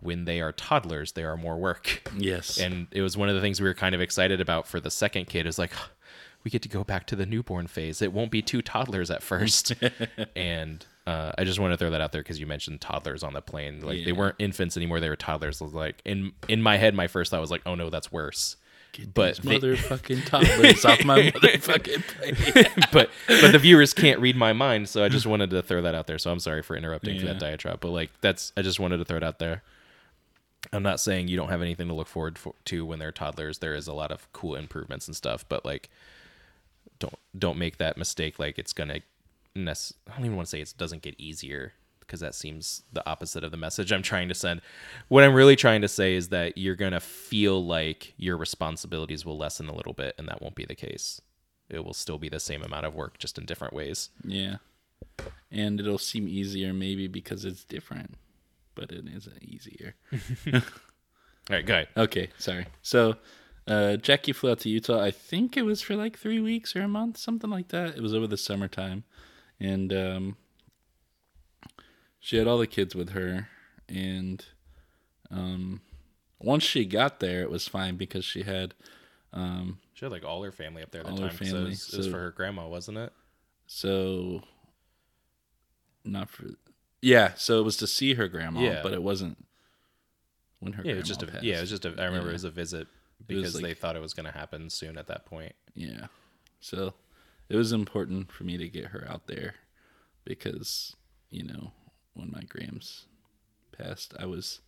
[0.05, 2.09] When they are toddlers, they are more work.
[2.17, 2.57] Yes.
[2.65, 4.91] And it was one of the things we were kind of excited about for the
[4.91, 5.71] second kid is like,
[6.43, 8.01] we get to go back to the newborn phase.
[8.01, 9.73] It won't be two toddlers at first.
[10.35, 13.33] and uh, I just want to throw that out there because you mentioned toddlers on
[13.33, 13.81] the plane.
[13.81, 15.61] Like they weren't infants anymore; they were toddlers.
[15.61, 18.55] Like in in my head, my first thought was like, "Oh no, that's worse."
[19.13, 22.85] but These they- motherfucking toddlers off my motherfucking plane.
[22.91, 25.93] but but the viewers can't read my mind, so I just wanted to throw that
[25.95, 26.17] out there.
[26.17, 29.05] So I'm sorry for interrupting for that diatribe, but like that's I just wanted to
[29.05, 29.63] throw it out there.
[30.73, 33.59] I'm not saying you don't have anything to look forward for, to when they're toddlers.
[33.59, 35.89] There is a lot of cool improvements and stuff, but like
[36.99, 38.39] don't don't make that mistake.
[38.39, 38.99] Like it's gonna.
[39.55, 43.07] Nec- I don't even want to say it doesn't get easier because that seems the
[43.09, 44.61] opposite of the message I'm trying to send.
[45.07, 49.37] What I'm really trying to say is that you're gonna feel like your responsibilities will
[49.37, 51.21] lessen a little bit, and that won't be the case.
[51.69, 54.09] It will still be the same amount of work, just in different ways.
[54.23, 54.57] Yeah.
[55.51, 58.15] And it'll seem easier maybe because it's different,
[58.75, 59.95] but it isn't easier.
[60.53, 60.61] All
[61.49, 61.87] right, go ahead.
[61.95, 62.65] Okay, sorry.
[62.81, 63.15] So,
[63.67, 65.01] uh, Jackie flew out to Utah.
[65.01, 67.95] I think it was for like three weeks or a month, something like that.
[67.95, 69.03] It was over the summertime,
[69.59, 70.37] and um,
[72.19, 73.47] she had all the kids with her.
[73.87, 74.43] And
[75.29, 75.81] um,
[76.39, 78.73] once she got there, it was fine because she had
[79.31, 81.37] um, She had like all her family up there at the All her time.
[81.37, 83.13] so it family, was, it was so- for her grandma, wasn't it?
[83.67, 84.41] so
[86.03, 86.45] not for
[87.05, 87.33] yeah.
[87.35, 88.81] So it was to see her grandma, Yeah.
[88.83, 89.37] but it wasn't
[90.59, 91.43] when her Yeah, it grandma was just a passed.
[91.43, 91.89] yeah, it was just a.
[92.01, 92.87] I remember it was a visit
[93.19, 95.53] was because like- they thought it was going to happen soon at that point.
[95.75, 96.07] Yeah.
[96.59, 96.93] So
[97.49, 99.55] it was important for me to get her out there
[100.23, 100.95] because,
[101.29, 101.71] you know,
[102.13, 103.05] when my Grams
[103.77, 104.61] passed, I was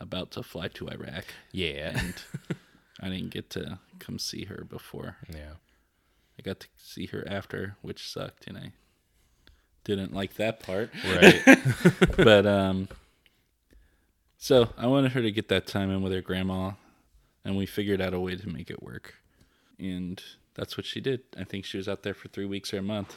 [0.00, 2.14] about to fly to Iraq Yeah, and
[3.00, 5.16] I didn't get to come see her before.
[5.32, 5.54] yeah.
[6.38, 8.72] I got to see her after, which sucked and I
[9.86, 10.90] didn't like that part.
[11.04, 11.58] Right.
[12.16, 12.88] but um
[14.36, 16.72] so I wanted her to get that time in with her grandma
[17.44, 19.14] and we figured out a way to make it work.
[19.78, 20.22] And
[20.54, 21.20] that's what she did.
[21.38, 23.16] I think she was out there for 3 weeks or a month.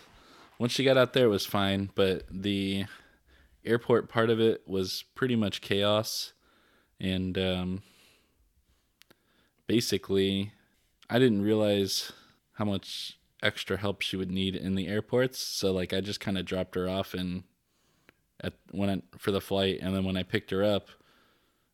[0.60, 2.86] Once she got out there it was fine, but the
[3.66, 6.34] airport part of it was pretty much chaos
[7.00, 7.82] and um
[9.68, 10.54] basically
[11.10, 12.12] I didn't realize
[12.54, 15.40] how much extra help she would need in the airports.
[15.40, 17.44] So like I just kind of dropped her off and
[18.42, 20.88] at when I, for the flight and then when I picked her up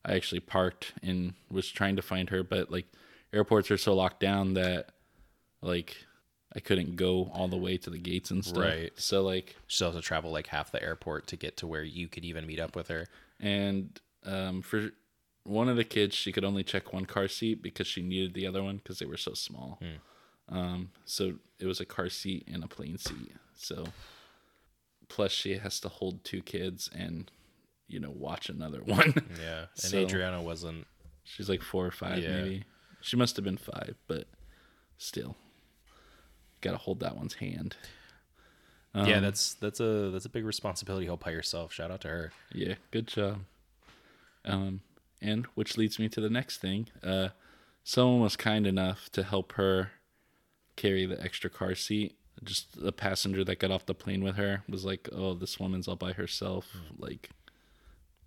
[0.03, 2.87] I actually parked and was trying to find her but like
[3.33, 4.91] airports are so locked down that
[5.61, 5.97] like
[6.55, 8.63] I couldn't go all the way to the gates and stuff.
[8.63, 8.91] Right.
[8.95, 12.25] So like She also travel like half the airport to get to where you could
[12.25, 13.07] even meet up with her.
[13.39, 14.89] and um for
[15.43, 18.47] one of the kids she could only check one car seat because she needed the
[18.47, 19.79] other one because they were so small.
[20.49, 23.33] Um so it was a car seat and a plane seat.
[23.55, 23.85] So
[25.07, 27.31] plus she has to hold two kids and
[27.87, 29.13] you know watch another one.
[29.41, 30.85] Yeah, and So- Adriana wasn't.
[31.23, 32.41] She's like four or five, Yeah.
[32.41, 32.63] maybe.
[33.01, 34.27] She must have been five, but
[34.97, 35.35] still,
[36.61, 37.75] gotta hold that one's hand.
[38.93, 41.73] yeah, Um, that's that's a that's a big responsibility all by yourself.
[41.73, 42.31] Shout out to her.
[42.53, 43.39] yeah, good job.
[44.43, 44.81] Um,
[45.21, 46.87] and which leads me to the next thing.
[47.03, 47.29] Uh,
[47.83, 49.91] someone was kind enough to help her
[50.75, 52.17] carry the extra car seat.
[52.43, 55.87] Just the passenger that got off the plane with her was like, "Oh, this woman's
[55.87, 56.67] all by herself.
[56.97, 57.29] Like,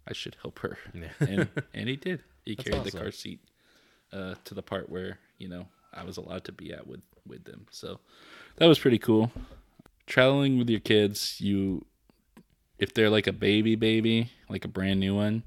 [0.07, 1.09] I should help her." Yeah.
[1.21, 2.23] and and he did.
[2.45, 3.41] He That's carried the car seat
[4.13, 7.45] uh, to the part where you know I was allowed to be at with with
[7.45, 7.67] them.
[7.71, 8.01] So
[8.57, 9.31] that was pretty cool.
[10.07, 11.85] Traveling with your kids, you
[12.79, 15.43] if they're like a baby baby, like a brand new one,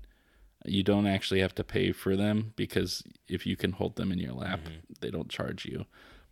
[0.66, 4.20] you don't actually have to pay for them because if you can hold them in
[4.20, 4.60] your lap,
[5.00, 5.86] they don't charge you.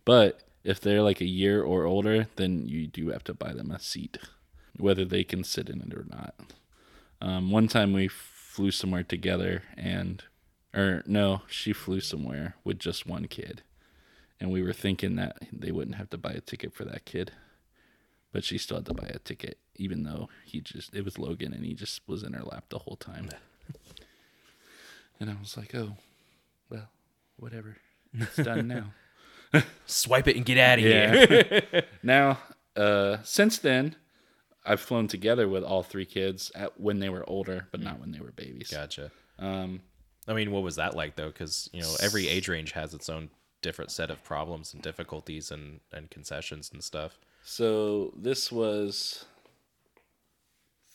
[0.04, 3.70] But if they're like a year or older, then you do have to buy them
[3.70, 4.18] a seat,
[4.76, 6.34] whether they can sit in it or not.
[7.20, 10.22] Um, one time we flew somewhere together, and
[10.74, 13.62] or no, she flew somewhere with just one kid,
[14.38, 17.32] and we were thinking that they wouldn't have to buy a ticket for that kid,
[18.32, 21.52] but she still had to buy a ticket, even though he just it was Logan,
[21.52, 23.30] and he just was in her lap the whole time.
[25.18, 25.96] and I was like, oh,
[26.68, 26.88] well,
[27.36, 27.76] whatever,
[28.12, 28.92] it's done now.
[29.86, 31.62] Swipe it and get out of here.
[32.02, 32.38] Now,
[32.76, 33.96] uh, since then,
[34.64, 38.12] I've flown together with all three kids at when they were older, but not when
[38.12, 38.70] they were babies.
[38.70, 39.10] Gotcha.
[39.38, 39.80] Um,
[40.28, 41.28] I mean, what was that like though?
[41.28, 43.30] Because you know, every age range has its own
[43.62, 47.18] different set of problems and difficulties and and concessions and stuff.
[47.42, 49.24] so this was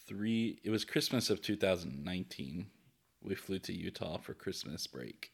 [0.07, 0.59] three.
[0.63, 2.67] It was Christmas of 2019.
[3.21, 5.31] We flew to Utah for Christmas break.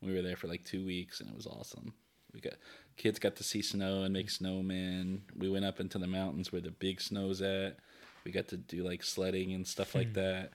[0.00, 1.92] We were there for like two weeks, and it was awesome.
[2.32, 2.54] We got
[2.96, 5.20] kids got to see snow and make snowmen.
[5.36, 7.78] We went up into the mountains where the big snow's at.
[8.24, 10.50] We got to do like sledding and stuff like that.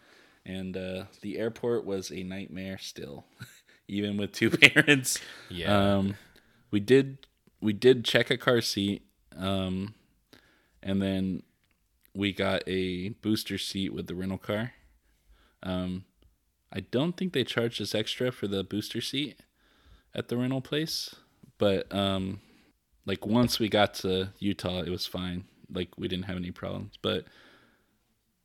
[0.45, 3.25] And uh, the airport was a nightmare still,
[3.87, 5.19] even with two parents.
[5.49, 5.95] Yeah.
[5.95, 6.15] Um,
[6.69, 7.25] we did
[7.61, 9.03] we did check a car seat,
[9.37, 9.95] um,
[10.81, 11.43] and then
[12.13, 14.73] we got a booster seat with the rental car.
[15.63, 16.03] Um,
[16.71, 19.39] I don't think they charged us extra for the booster seat
[20.13, 21.15] at the rental place,
[21.63, 22.41] but um,
[23.05, 25.45] like once we got to Utah, it was fine.
[25.73, 27.23] Like we didn't have any problems, but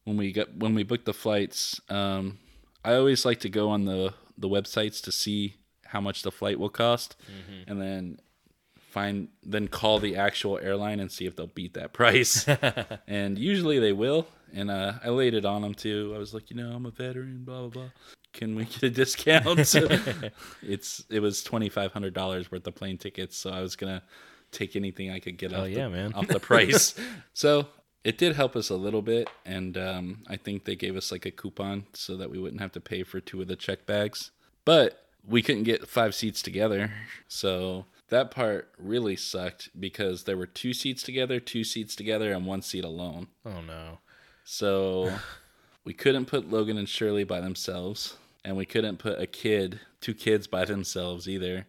[0.04, 2.38] when we got when we booked the flights, um,
[2.84, 5.56] I always like to go on the the websites to see
[5.86, 7.16] how much the flight will cost,
[7.66, 8.20] and then
[8.76, 12.46] find then call the actual airline and see if they'll beat that price.
[13.08, 14.28] and usually they will.
[14.54, 16.12] And uh, I laid it on them too.
[16.14, 17.90] I was like, you know, I'm a veteran, blah blah blah.
[18.32, 19.46] Can we get a discount?
[20.62, 24.02] it's it was twenty five hundred dollars worth of plane tickets, so I was gonna
[24.52, 26.12] take anything I could get off, yeah, the, man.
[26.14, 26.94] off the price.
[27.34, 27.68] so
[28.04, 31.26] it did help us a little bit, and um, I think they gave us like
[31.26, 34.30] a coupon so that we wouldn't have to pay for two of the check bags.
[34.64, 36.90] But we couldn't get five seats together,
[37.26, 42.46] so that part really sucked because there were two seats together, two seats together, and
[42.46, 43.28] one seat alone.
[43.44, 43.98] oh no.
[44.44, 45.12] So
[45.88, 50.12] we couldn't put Logan and Shirley by themselves, and we couldn't put a kid, two
[50.12, 51.66] kids by themselves either.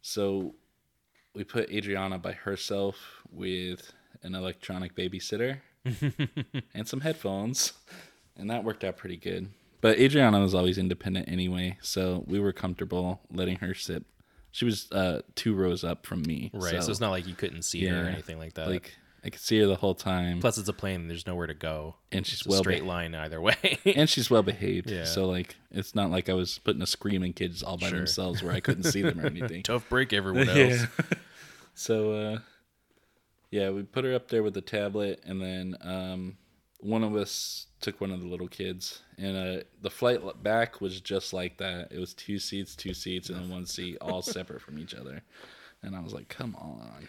[0.00, 0.54] So
[1.34, 3.92] we put Adriana by herself with
[4.22, 5.58] an electronic babysitter
[6.72, 7.72] and some headphones,
[8.36, 9.48] and that worked out pretty good.
[9.80, 14.04] But Adriana was always independent anyway, so we were comfortable letting her sit.
[14.52, 16.80] She was uh, two rows up from me, Right.
[16.80, 18.68] So, it's not like you couldn't see her or anything like that.
[18.68, 20.40] like I could see her the whole time.
[20.40, 21.08] Plus, it's a plane.
[21.08, 23.78] There's nowhere to go, And she's It's a well straight line either way.
[23.86, 24.90] and she's well behaved.
[24.90, 25.04] Yeah.
[25.04, 27.98] So like it's not like I was putting a screaming kids all by Sure.
[28.00, 29.62] themselves where I couldn't see them or anything.
[29.64, 30.58] Tough break, everyone else.
[30.58, 30.86] yeah.
[31.74, 32.38] so uh
[33.50, 36.36] yeah, we put her up there with the tablet and then um
[36.80, 41.00] one of us took one of the little kids and uh the flight back was
[41.00, 41.92] just like that.
[41.92, 45.22] It was two seats, two seats and then one seat all separate from each other.
[45.82, 47.08] And I was like, "Come on."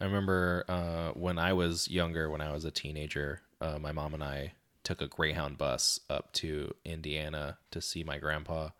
[0.00, 4.14] I remember uh, when I was younger, when I was a teenager, uh, my mom
[4.14, 4.52] and I
[4.84, 8.70] took a Greyhound bus up to Indiana to see my grandpa,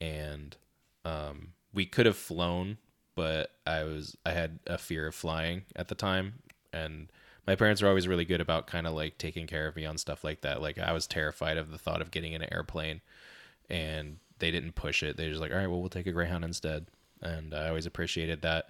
[0.00, 0.56] and
[1.04, 2.78] um, we could have flown,
[3.16, 6.34] but I was I had a fear of flying at the time,
[6.72, 7.10] and
[7.46, 9.98] my parents were always really good about kind of like taking care of me on
[9.98, 10.62] stuff like that.
[10.62, 13.00] Like I was terrified of the thought of getting in an airplane,
[13.68, 15.16] and they didn't push it.
[15.16, 16.86] They were just like, all right, well, we'll take a Greyhound instead,
[17.20, 18.68] and I always appreciated that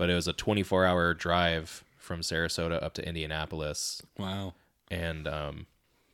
[0.00, 4.00] but it was a 24 hour drive from Sarasota up to Indianapolis.
[4.16, 4.54] Wow.
[4.90, 5.66] And, um,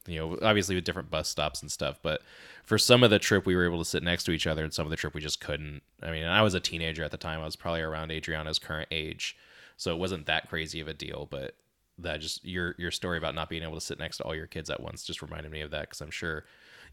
[0.08, 2.20] you know, obviously with different bus stops and stuff, but
[2.64, 4.74] for some of the trip, we were able to sit next to each other, and
[4.74, 5.82] some of the trip, we just couldn't.
[6.02, 7.40] I mean, I was a teenager at the time.
[7.40, 9.36] I was probably around Adriana's current age,
[9.76, 11.28] so it wasn't that crazy of a deal.
[11.30, 11.54] But
[11.98, 14.48] that just your your story about not being able to sit next to all your
[14.48, 16.44] kids at once just reminded me of that because I'm sure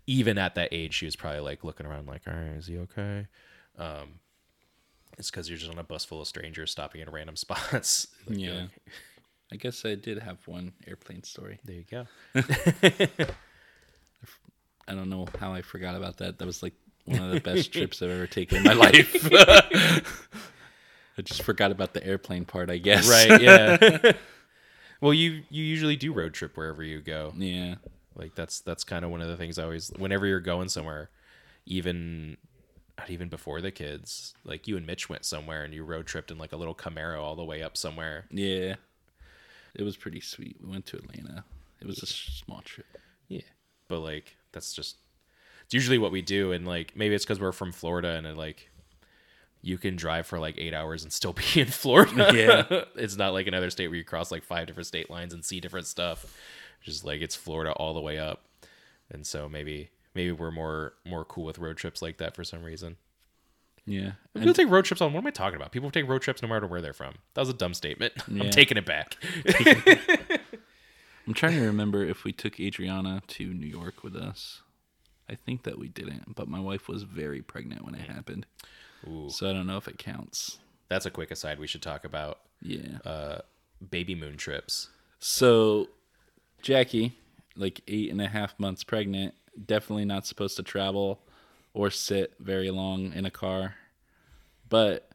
[0.05, 2.77] even at that age, she was probably like looking around, like, "All right, is he
[2.77, 3.25] okay?"
[3.79, 4.19] Um,
[5.17, 8.07] it's because you're just on a bus full of strangers stopping at random spots.
[8.27, 8.51] Like, Yeah.
[8.63, 8.67] uh,
[9.51, 11.59] I guess I did have one airplane story.
[11.63, 12.07] there you go.
[14.87, 16.39] I don't know how I forgot about that.
[16.39, 16.73] That was like
[17.05, 19.27] one of the best trips I've ever taken in my life.
[19.31, 23.07] I just forgot about the airplane part, I guess.
[23.09, 23.41] Right?
[23.41, 24.11] Yeah.
[25.01, 27.31] well, you you usually do road trip wherever you go.
[27.37, 27.75] yeah.
[28.15, 31.09] Like that's that's kind of one of the things I always whenever you're going somewhere,
[31.65, 32.37] even
[33.03, 36.31] not even before the kids, like you and Mitch went somewhere and you road tripped
[36.31, 38.25] in like a little Camaro all the way up somewhere.
[38.31, 38.75] Yeah.
[39.75, 40.55] It was pretty sweet.
[40.63, 41.43] We went to Atlanta.
[41.81, 42.85] It was a small trip.
[43.27, 43.41] Yeah.
[43.89, 44.95] But like that's just
[45.65, 48.37] it's usually what we do and like maybe it's cuz we're from Florida and it,
[48.37, 48.69] like
[49.61, 52.31] you can drive for like 8 hours and still be in Florida.
[52.33, 52.83] Yeah.
[52.95, 55.59] it's not like another state where you cross like five different state lines and see
[55.59, 56.25] different stuff.
[56.81, 58.45] Just like it's Florida all the way up.
[59.09, 62.63] And so maybe maybe we're more more cool with road trips like that for some
[62.63, 62.97] reason.
[63.85, 64.13] Yeah.
[64.33, 65.11] People take road trips on.
[65.11, 65.73] What am I talking about?
[65.73, 67.15] People take road trips no matter where they're from.
[67.33, 68.13] That was a dumb statement.
[68.29, 68.43] Yeah.
[68.45, 69.17] I'm taking it back.
[71.27, 74.61] I'm trying to remember if we took Adriana to New York with us.
[75.29, 78.45] I think that we didn't, but my wife was very pregnant when it happened.
[79.07, 80.59] Ooh, So I don't know if it counts.
[80.89, 82.39] that's a quick aside we should talk about.
[82.61, 82.97] Yeah.
[83.05, 83.37] Uh,
[83.89, 84.89] baby moon trips.
[85.19, 85.87] So
[86.61, 87.17] Jackie,
[87.55, 89.33] like eight and a half months pregnant,
[89.65, 91.21] definitely not supposed to travel
[91.73, 93.75] or sit very long in a car.
[94.69, 95.09] But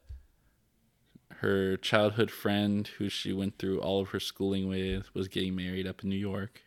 [1.41, 5.87] her childhood friend, who she went through all of her schooling with, was getting married
[5.87, 6.63] up in New York.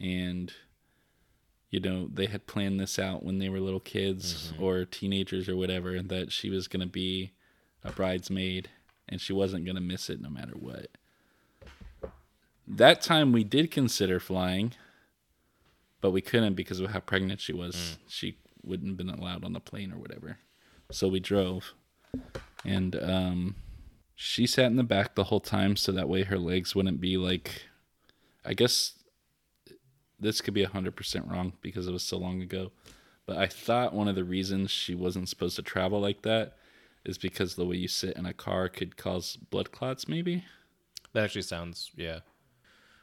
[0.00, 0.52] And,
[1.70, 4.62] you know, they had planned this out when they were little kids mm-hmm.
[4.62, 7.32] or teenagers or whatever, and that she was going to be
[7.82, 8.70] a bridesmaid
[9.08, 10.86] and she wasn't going to miss it no matter what.
[12.66, 14.74] That time we did consider flying,
[16.00, 17.98] but we couldn't because of how pregnant she was.
[18.08, 20.38] She wouldn't have been allowed on the plane or whatever.
[20.90, 21.72] So we drove.
[22.64, 23.56] And um,
[24.14, 27.16] she sat in the back the whole time so that way her legs wouldn't be
[27.16, 27.62] like.
[28.44, 28.94] I guess
[30.18, 32.72] this could be 100% wrong because it was so long ago.
[33.26, 36.56] But I thought one of the reasons she wasn't supposed to travel like that
[37.04, 40.44] is because the way you sit in a car could cause blood clots, maybe
[41.12, 42.20] That actually sounds yeah.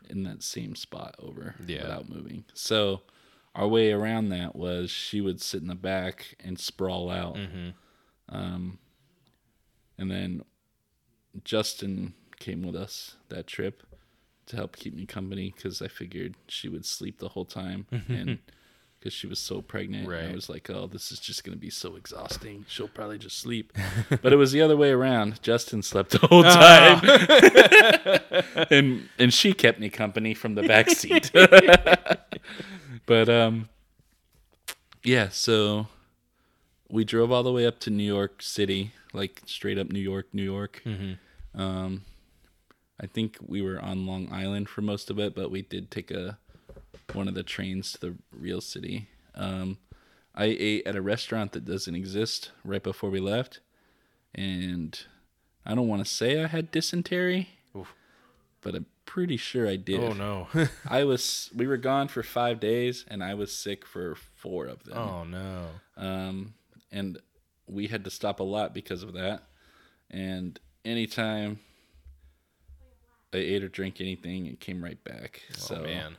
[0.09, 1.83] In that same spot over Yeah.
[1.83, 2.45] without moving.
[2.53, 3.01] So
[3.55, 7.35] our way around that was she would sit in the back and sprawl out.
[7.35, 7.69] Mm-hmm.
[8.29, 8.79] Um,
[9.97, 10.43] and then
[11.43, 13.83] Justin came with us that trip
[14.47, 18.39] to help keep me company because I figured she would sleep the whole time and
[19.07, 20.05] because she was so pregnant.
[20.11, 22.65] I was like, oh, this is just going to be so exhausting.
[22.67, 23.71] She'll probably just sleep.
[24.21, 25.41] but it was the other way around.
[25.41, 26.99] Justin slept the whole time.
[28.69, 31.31] and and she kept me company from the back seat.
[33.05, 33.69] but um
[35.05, 35.87] yeah, so
[36.89, 40.27] we drove all the way up to New York City, like straight up New York,
[40.33, 40.81] New York.
[40.85, 41.61] Mm-hmm.
[41.61, 42.01] Um,
[42.99, 46.11] I think we were on Long Island for most of it, but we did take
[46.11, 46.39] a
[47.13, 49.09] one of the trains to the real city.
[49.35, 49.77] Um,
[50.35, 53.59] I ate at a restaurant that doesn't exist right before we left,
[54.35, 54.99] and
[55.65, 57.93] I don't want to say I had dysentery, Oof.
[58.61, 59.99] but I'm pretty sure I did.
[59.99, 60.47] Oh no.
[60.87, 61.49] I was.
[61.55, 65.23] We were gone for five days, and I was sick for four of them oh
[65.23, 65.67] no.
[65.97, 66.53] um,
[66.91, 67.17] and
[67.67, 69.43] we had to stop a lot because of that.
[70.09, 71.59] And anytime
[73.33, 75.41] I ate or drank anything, it came right back.
[75.55, 76.17] so oh man.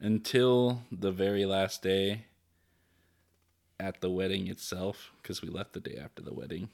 [0.00, 2.24] Until the very last day
[3.80, 6.68] at the wedding itself, because we left the day after the wedding.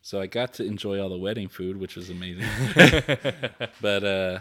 [0.00, 2.44] So I got to enjoy all the wedding food, which was amazing.
[3.80, 4.38] but uh,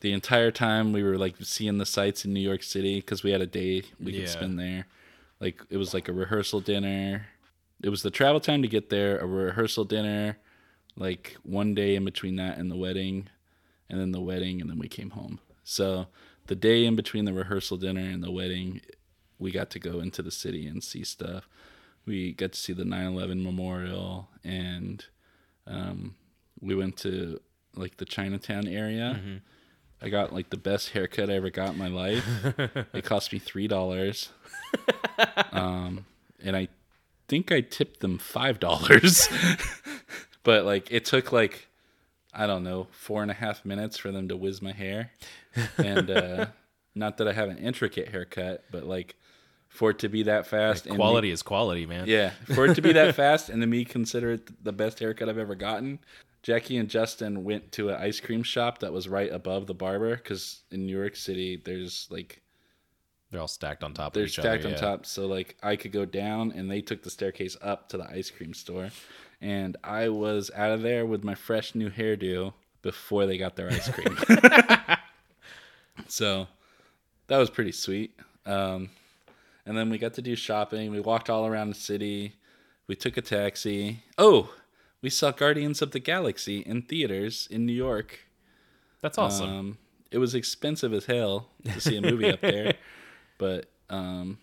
[0.00, 3.32] the entire time we were like seeing the sights in New York City because we
[3.32, 4.20] had a day we Yeah.
[4.20, 4.86] could spend there.
[5.40, 7.26] Like it was like a rehearsal dinner.
[7.82, 10.38] It was the travel time to get there, a rehearsal dinner,
[10.96, 13.28] like one day in between that and the wedding,
[13.90, 15.40] and then the wedding, and then we came home.
[15.64, 16.06] So
[16.46, 18.80] the day in between the rehearsal dinner and the wedding,
[19.38, 21.48] we got to go into the city and see stuff.
[22.04, 25.04] We got to see the 9/11 memorial, and
[25.66, 26.16] um,
[26.60, 27.40] we went to
[27.74, 29.40] like the Chinatown area.
[30.02, 32.26] I got like the best haircut I ever got in my life.
[32.92, 34.30] it cost me three dollars,
[35.52, 36.06] um,
[36.42, 36.68] and I
[37.28, 39.28] think I tipped them five dollars.
[40.42, 41.68] but like it took like
[42.34, 45.10] I don't know four and a half minutes for them to whiz my hair,
[45.78, 46.46] and uh,
[46.94, 49.16] not that I have an intricate haircut, but like
[49.68, 52.06] for it to be that fast, and me- Quality is quality, man.
[52.06, 55.28] yeah, for it to be that fast and to me consider it the best haircut
[55.28, 55.98] I've ever gotten.
[56.42, 60.16] Jackie and Justin went to an ice cream shop that was right above the barber
[60.16, 62.42] because in New York City there's like
[63.30, 64.68] They're all stacked on top they're stacked other.
[64.68, 64.80] on yeah.
[64.80, 68.10] top, so like I could go down and they took the staircase up to the
[68.10, 68.90] ice cream store,
[69.42, 73.68] and I was out of there with my fresh new hairdo before they got their
[73.68, 74.16] ice cream.
[76.08, 76.46] so
[77.26, 78.18] that was pretty sweet.
[78.46, 78.90] Um,
[79.66, 80.92] and then we got to do shopping.
[80.92, 82.34] We walked all around the city.
[82.86, 84.02] We took a taxi.
[84.16, 84.54] Oh,
[85.02, 88.20] we saw Guardians of the Galaxy in theaters in New York.
[89.00, 89.50] That's awesome.
[89.50, 89.78] Um,
[90.12, 92.74] it was expensive as hell to see a movie up there,
[93.38, 94.38] but um,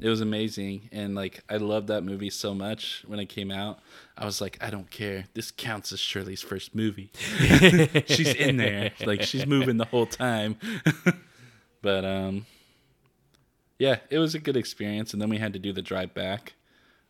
[0.00, 0.88] it was amazing.
[0.92, 3.80] And like, I loved that movie so much when it came out.
[4.16, 5.24] I was like, I don't care.
[5.34, 7.10] This counts as Shirley's first movie.
[8.06, 10.56] she's in there, like she's moving the whole time.
[11.82, 12.46] but um,
[13.78, 15.12] yeah, it was a good experience.
[15.12, 16.54] And then we had to do the drive back.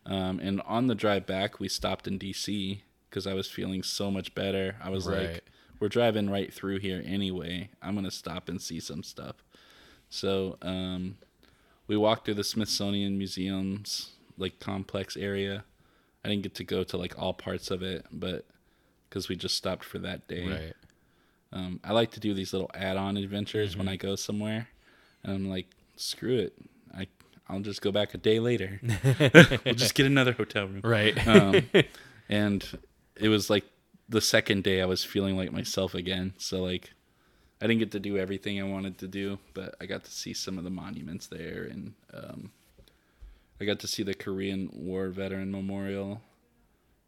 [0.06, 4.10] Um, and on the drive back, we stopped in DC because I was feeling so
[4.10, 4.76] much better.
[4.82, 5.30] I was Right.
[5.32, 5.44] like,
[5.80, 7.70] we're driving right through here anyway.
[7.82, 9.36] I'm gonna stop and see some stuff.
[10.10, 11.16] So um,
[11.88, 15.64] we walked through the Smithsonian Museum's like complex area.
[16.24, 18.44] I didn't get to go to like all parts of it, but
[19.08, 20.46] because we just stopped for that day.
[20.46, 20.74] right.
[21.52, 23.78] Um, I like to do these little add-on adventures Mm-hmm.
[23.78, 24.68] when I go somewhere,
[25.24, 25.66] and I'm like,
[25.96, 26.52] screw it,
[26.94, 27.06] I
[27.48, 28.78] I'll just go back a day later.
[29.64, 30.82] we'll just get another hotel room.
[30.84, 31.16] Right.
[31.26, 31.62] Um,
[32.28, 32.62] and
[33.16, 33.64] it was like
[34.10, 36.34] the second day I was feeling like myself again.
[36.36, 36.92] So like,
[37.60, 40.32] I didn't get to do everything I wanted to do, but I got to see
[40.32, 42.52] some of the monuments there, and um,
[43.60, 46.20] I got to see the Korean War Veteran Memorial,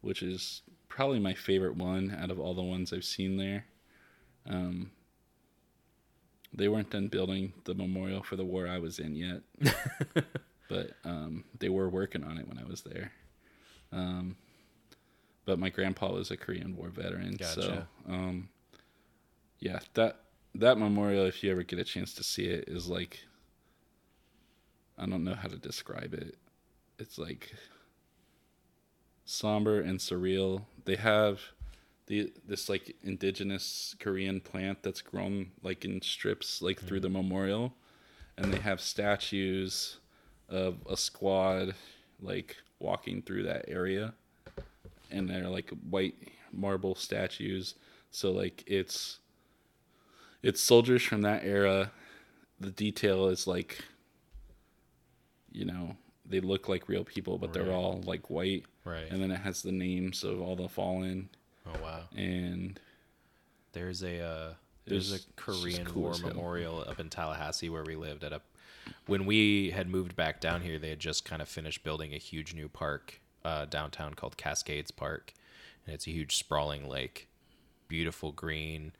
[0.01, 3.65] which is probably my favorite one out of all the ones I've seen there.
[4.45, 4.91] Um,
[6.53, 9.41] they weren't done building the memorial for the war I was in yet,
[10.69, 13.13] but um, they were working on it when I was there.
[13.93, 14.35] Um,
[15.45, 17.87] but my grandpa was a Korean War veteran, so Gotcha.
[18.09, 18.49] um,
[19.59, 20.19] yeah, that
[20.55, 23.19] that memorial, if you ever get a chance to see it, is like
[24.97, 26.37] I don't know how to describe it.
[26.99, 27.53] It's like
[29.25, 30.65] somber and surreal.
[30.85, 31.39] They have
[32.07, 37.13] the this like indigenous Korean plant that's grown like in strips like through mm-hmm.
[37.13, 37.73] the memorial,
[38.37, 39.97] and they have statues
[40.49, 41.73] of a squad
[42.21, 44.13] like walking through that area,
[45.09, 46.15] and they're like white
[46.51, 47.75] marble statues.
[48.11, 49.20] So like it's
[50.43, 51.91] it's soldiers from that era.
[52.59, 53.83] The detail is like
[55.51, 59.11] you know they look like real people, but they're all like white Right.
[59.11, 61.29] and then it has the names of all the fallen
[61.67, 62.03] oh wow.
[62.15, 62.79] and
[63.73, 64.53] There's a uh,
[64.85, 68.23] there's a It's- it's just Korean cool War memorial up in Tallahassee where we lived
[68.23, 68.41] at a
[69.05, 72.17] when we had moved back down here they had just kind of finished building a
[72.17, 75.33] huge new park uh, downtown called Cascades Park
[75.85, 77.27] and it's a huge sprawling lake
[77.87, 78.93] beautiful green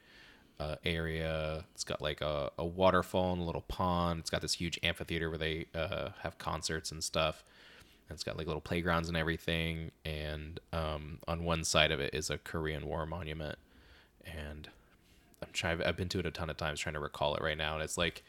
[0.62, 1.66] uh, area.
[1.74, 4.20] It's got like a, a waterfall and a little pond.
[4.20, 7.44] It's got this huge amphitheater where they uh, have concerts and stuff.
[8.08, 9.92] And it's got like little playgrounds and everything.
[10.06, 13.58] And um, on one side of it is a korean war monument.
[14.26, 14.70] And
[15.42, 17.58] i'm trying i've been to it a ton of times trying to recall it right
[17.58, 17.74] now.
[17.74, 18.24] And it's like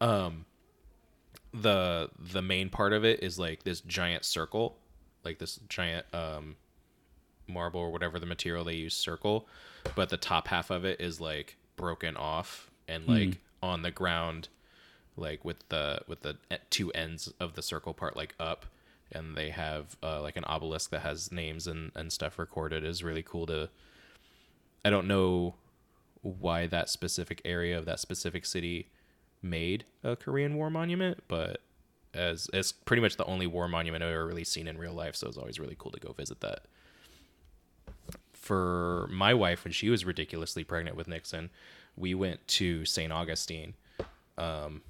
[0.00, 0.44] um
[1.54, 4.76] the the main part of it is like this giant circle.
[5.24, 6.56] Like this giant um
[7.46, 9.46] marble or whatever the material they use circle.
[9.94, 14.48] But the top half of it is like broken off and like on the ground
[15.16, 18.66] like with the with the e- two ends of the circle part like up.
[19.12, 22.84] And they have uh, like an obelisk that has names and, and stuff recorded.
[22.84, 23.68] Is really cool to
[24.84, 25.54] i don't know
[26.22, 28.88] why that specific area of that specific city
[29.42, 31.60] made a korean war monument but
[32.12, 35.16] as it's pretty much the only war monument i've ever really seen in real life
[35.16, 36.64] so it's always really cool to go visit that
[38.50, 41.50] for my wife when she was ridiculously pregnant with Nixon,
[41.96, 43.12] we went to St.
[43.12, 43.74] Augustine.
[44.36, 44.82] Um,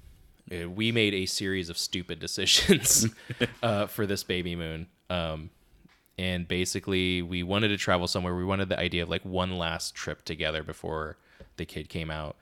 [0.49, 3.05] eh, we made a series of stupid decisions
[3.61, 4.87] uh, for this baby moon.
[5.11, 5.51] Um,
[6.17, 8.35] and basically, we wanted to travel somewhere.
[8.35, 11.17] We wanted the idea of like one last trip together before
[11.57, 12.37] the kid came out.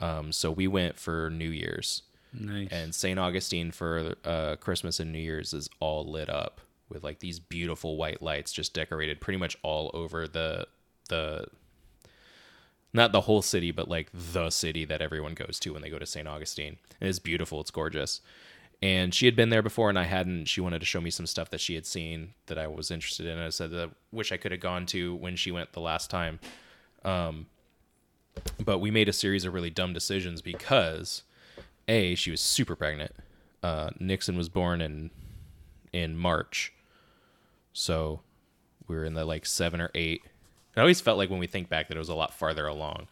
[0.00, 2.68] Um, so we went for New Year's nice.
[2.70, 3.18] and St.
[3.18, 6.60] Augustine for uh, Christmas and New Year's is all lit up
[6.90, 10.66] with like these beautiful white lights just decorated pretty much all over the
[11.08, 11.46] the
[12.92, 15.98] not the whole city but like the city that everyone goes to when they go
[15.98, 16.28] to St.
[16.28, 16.76] Augustine.
[17.00, 18.20] And it's beautiful, it's gorgeous.
[18.82, 20.46] And she had been there before and I hadn't.
[20.46, 23.26] She wanted to show me some stuff that she had seen that I was interested
[23.26, 23.38] in.
[23.38, 26.10] I said that I wish I could have gone to when she went the last
[26.10, 26.40] time.
[27.04, 27.46] Um,
[28.64, 31.22] but we made a series of really dumb decisions because
[31.88, 33.12] a she was super pregnant
[33.62, 35.10] uh, nixon was born in
[35.92, 36.72] in march
[37.72, 38.20] so
[38.86, 40.22] we were in the like seven or eight
[40.76, 43.06] i always felt like when we think back that it was a lot farther along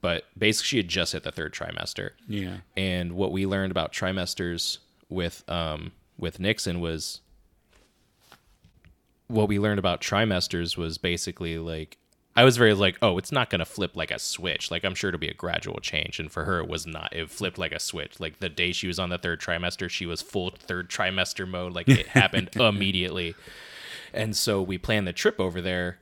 [0.00, 2.58] but basically she had just hit the third trimester yeah.
[2.76, 4.78] and what we learned about trimesters
[5.08, 7.20] with um with Nixon was
[9.26, 11.96] what we learned about trimesters was basically like
[12.36, 14.70] I was very like, oh, it's not gonna flip like a switch.
[14.70, 17.12] Like I'm sure it'll be a gradual change, and for her it was not.
[17.12, 18.20] It flipped like a switch.
[18.20, 21.72] Like the day she was on the third trimester, she was full third trimester mode.
[21.72, 23.34] Like it happened immediately.
[24.12, 25.98] And so we planned the trip over there,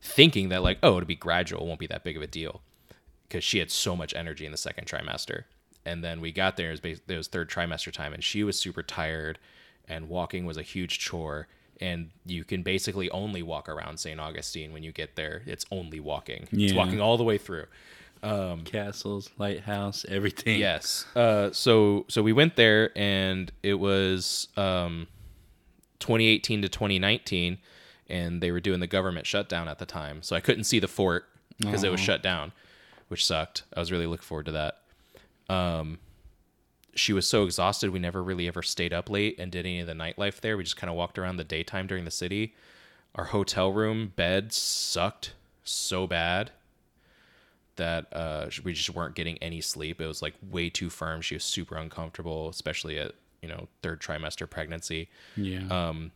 [0.00, 2.62] thinking that like, oh, it'll be gradual, won't be that big of a deal
[3.28, 5.44] because she had so much energy in the second trimester.
[5.86, 8.42] And then we got there, it was, bas- it was third trimester time, and she
[8.44, 9.38] was super tired,
[9.88, 11.48] and walking was a huge chore.
[11.80, 14.20] And you can basically only walk around St.
[14.20, 15.42] Augustine when you get there.
[15.46, 16.46] It's only walking.
[16.52, 17.66] It's walking all the way through.
[18.64, 20.60] Castles, lighthouse, everything.
[20.60, 21.06] Yes.
[21.16, 25.06] Uh, so so we went there, and it was um,
[26.00, 27.58] 2018 to 2019,
[28.08, 30.22] and they were doing the government shutdown at the time.
[30.22, 31.26] So I couldn't see the fort
[31.58, 32.52] because it was shut down,
[33.08, 33.62] which sucked.
[33.76, 34.78] I was really looking forward to that.
[35.48, 35.98] Um,
[36.94, 39.86] she was so exhausted, we never really ever stayed up late and did any of
[39.86, 40.56] the nightlife there.
[40.56, 42.54] We just kind of walked around the daytime during the city.
[43.14, 46.50] Our hotel room bed sucked so bad
[47.76, 50.00] that uh, we just weren't getting any sleep.
[50.00, 51.20] It was like way too firm.
[51.20, 53.12] She was super uncomfortable, especially at
[53.42, 55.08] you know third trimester pregnancy.
[55.36, 55.66] Yeah.
[55.70, 56.12] Um,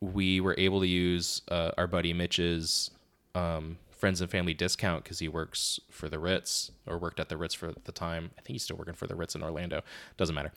[0.00, 2.90] we were able to use uh, our buddy Mitch's
[3.34, 7.36] um, friends and family discount because he works for the Ritz or worked at the
[7.36, 8.30] Ritz for the time.
[8.38, 9.82] I think he's still working for the Ritz in Orlando.
[10.16, 10.52] Doesn't matter.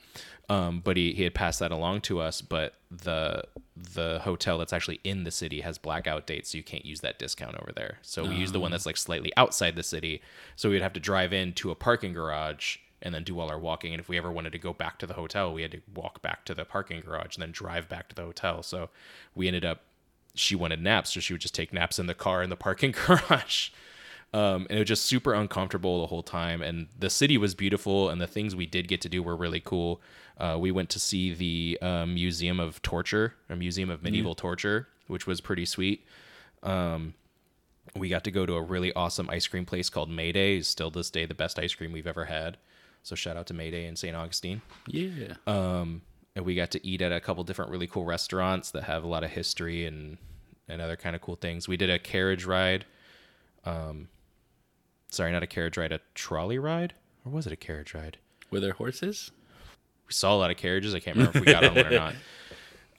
[0.48, 2.42] Um, but he, he had passed that along to us.
[2.42, 3.44] But the
[3.76, 7.18] the hotel that's actually in the city has blackout dates, so you can't use that
[7.18, 7.98] discount over there.
[8.02, 10.20] So we use the one that's like slightly outside the city.
[10.56, 13.92] So we'd have to drive into a parking garage and then do all our walking.
[13.92, 16.22] And if we ever wanted to go back to the hotel, we had to walk
[16.22, 18.62] back to the parking garage and then drive back to the hotel.
[18.62, 18.90] So
[19.34, 19.82] we ended up
[20.34, 22.92] she wanted naps, so she would just take naps in the car in the parking
[23.06, 23.70] garage.
[24.32, 26.62] Um, and it was just super uncomfortable the whole time.
[26.62, 29.60] And the city was beautiful, and the things we did get to do were really
[29.60, 30.00] cool.
[30.38, 34.88] Uh, we went to see the uh, Museum of Torture, a museum of medieval torture,
[35.06, 36.06] which was pretty sweet.
[36.62, 37.14] Um,
[37.96, 40.58] we got to go to a really awesome ice cream place called Mayday.
[40.58, 42.56] Is still this day the best ice cream we've ever had.
[43.02, 44.14] So shout out to Mayday in St.
[44.14, 45.34] Augustine Yeah.
[45.46, 46.02] um,
[46.36, 49.06] and we got to eat at a couple different really cool restaurants that have a
[49.08, 50.18] lot of history and
[50.68, 51.66] and other kind of cool things.
[51.66, 52.84] We did a carriage ride.
[53.64, 54.08] Um,
[55.10, 56.94] sorry, not a carriage ride, a trolley ride,
[57.24, 58.18] or was it a carriage ride?
[58.52, 59.32] Were there horses?
[60.06, 60.94] We saw a lot of carriages.
[60.94, 62.14] I can't remember if we got on one or not.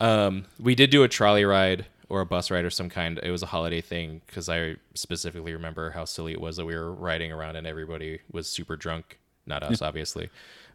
[0.02, 3.20] Um, we did do a trolley ride or a bus ride or some kind.
[3.22, 6.74] It was a holiday thing because I specifically remember how silly it was that we
[6.76, 9.20] were riding around and everybody was super drunk.
[9.46, 10.26] Not us, obviously,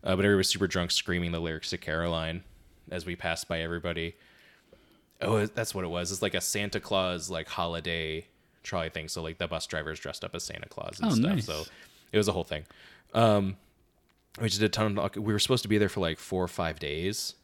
[0.02, 2.43] uh, but everybody was super drunk, screaming the lyrics to Caroline
[2.90, 4.14] as we passed by everybody.
[5.22, 6.12] Oh, that's what it was.
[6.12, 8.26] It's like a Santa Claus like holiday
[8.62, 9.09] trolley thing.
[9.09, 11.30] So like the bus drivers dressed up as Santa Claus and Oh, stuff.
[11.30, 11.47] nice.
[11.47, 11.62] So
[12.12, 12.64] it was a whole thing.
[13.14, 13.56] Um,
[14.40, 15.16] we just did a ton of.
[15.16, 17.34] We were supposed to be there for like four or five days,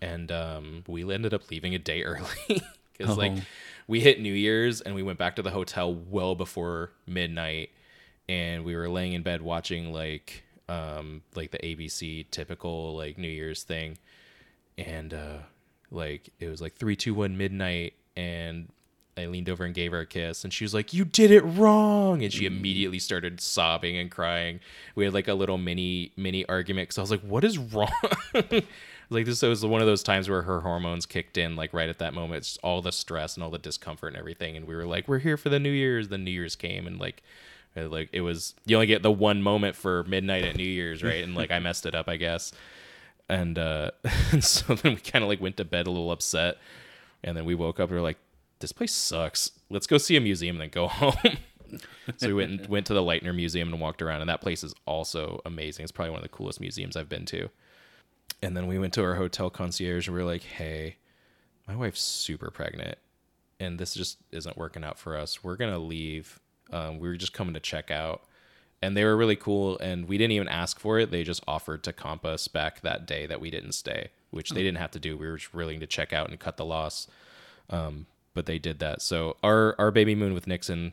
[0.00, 2.62] and um, we ended up leaving a day early
[2.96, 3.40] because like Oh.
[3.88, 7.70] we hit New Year's and we went back to the hotel well before midnight,
[8.28, 13.28] and we were laying in bed watching like um like the ABC typical like New
[13.28, 13.98] Year's thing,
[14.78, 15.38] and uh
[15.90, 18.68] like it was like three two one midnight and
[19.18, 21.40] I leaned over and gave her a kiss, and she was like, "You did it
[21.40, 24.60] wrong!" And she immediately started sobbing and crying.
[24.94, 27.88] We had like a little mini mini argument because I was like, "What is wrong?"
[29.10, 31.98] like this was one of those times where her hormones kicked in, like right at
[31.98, 32.38] that moment.
[32.38, 35.18] It's all the stress and all the discomfort and everything, and we were like, "We're
[35.20, 37.22] here for the New Year's." The New Year's came, and like,
[37.84, 41.22] like it was you only get the one moment for midnight at New Year's, right?
[41.22, 42.52] And like I messed it up, I guess.
[43.28, 43.90] And uh,
[44.40, 46.58] so then we kind of like went to bed a little upset,
[47.22, 48.18] and then we woke up and we were like,
[48.60, 49.50] "This place sucks.
[49.68, 51.38] Let's go see a museum and then go home."
[52.16, 54.62] so we went and went to the Lightner Museum and walked around, and that place
[54.62, 55.82] is also amazing.
[55.82, 57.48] It's probably one of the coolest museums I've been to.
[58.42, 60.96] And then we went to our hotel concierge and we were like, "Hey,
[61.66, 62.98] my wife's super pregnant,
[63.58, 65.42] and this just isn't working out for us.
[65.42, 66.38] We're gonna leave.
[66.72, 68.22] Um, we were just coming to check out."
[68.82, 71.10] And they were really cool, and we didn't even ask for it.
[71.10, 74.62] They just offered to comp us back that day that we didn't stay, which they
[74.62, 75.16] didn't have to do.
[75.16, 77.06] We were just willing to check out and cut the loss,
[77.70, 79.00] um, but they did that.
[79.00, 80.92] So our our baby moon with Nixon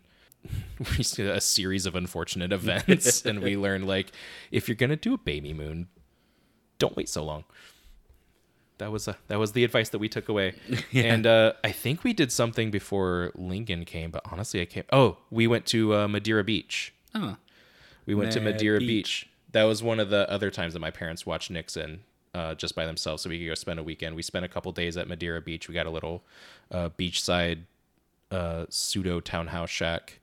[0.97, 4.11] we see a series of unfortunate events and we learned like
[4.51, 5.87] if you're gonna do a baby moon
[6.79, 7.43] don't wait so long
[8.83, 10.53] that was a, that was the advice that we took away
[10.93, 15.17] and uh, i think we did something before lincoln came but honestly i can't oh
[15.31, 17.37] we went to uh, madeira beach Oh.
[18.05, 18.87] we went to madeira Beach.
[18.87, 19.29] beach.
[19.53, 22.01] that was one of the other times that my parents watched nixon
[22.33, 24.71] uh, just by themselves so we could go spend a weekend we spent a couple
[24.71, 26.23] days at madeira beach we got a little
[26.71, 27.59] uh, beachside
[28.31, 30.19] uh, pseudo townhouse shack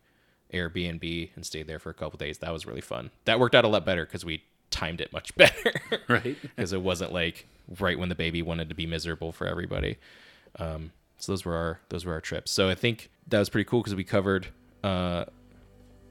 [0.52, 2.38] Airbnb and stayed there for a couple days.
[2.38, 3.12] That was really fun.
[3.24, 5.72] That worked out a lot better because we timed it much better.
[6.08, 6.36] Right.
[6.56, 7.46] Because it wasn't like
[7.78, 9.98] right when the baby wanted to be miserable for everybody.
[10.58, 12.50] Um, so those were our those were our trips.
[12.50, 14.48] So I think that was pretty cool because we covered
[14.82, 15.26] uh,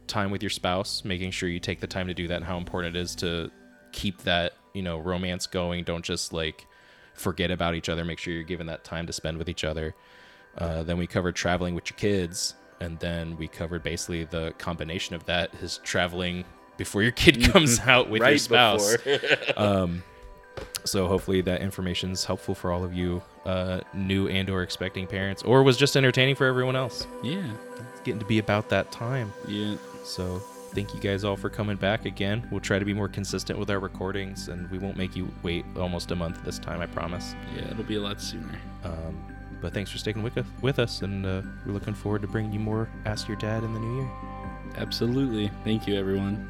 [0.08, 2.58] time with your spouse, making sure you take the time to do that, and how
[2.58, 3.52] important it is to
[3.92, 5.84] keep that you know romance going.
[5.84, 6.66] Don't just like
[7.14, 8.06] forget about each other.
[8.06, 9.96] Make sure you're giving that time to spend with each other.
[10.58, 15.16] Uh, then we covered traveling with your kids, and then we covered basically the combination
[15.16, 16.46] of that is traveling
[16.80, 18.98] before your kid comes out with your spouse.
[19.58, 20.02] Um,
[20.86, 25.06] so hopefully that information is helpful for all of you uh, new and or expecting
[25.06, 27.06] parents, or was just entertaining for everyone else.
[27.22, 27.44] yeah.
[27.92, 29.32] It's getting to be about that time.
[29.48, 29.76] Yeah.
[30.04, 30.40] So
[30.74, 32.48] thank you guys all for coming back again.
[32.50, 35.66] We'll try to be more consistent with our recordings, and we won't make you wait
[35.78, 36.80] almost a month this time.
[36.82, 37.36] I promise.
[37.56, 37.72] Yeah.
[37.72, 38.58] It'll be a lot sooner.
[38.86, 42.28] Um, but thanks for sticking with us, with us, and uh, we're looking forward to
[42.30, 44.10] bringing you more Ask Your Dad in the new year.
[44.78, 45.52] Absolutely.
[45.66, 46.50] Thank you, everyone.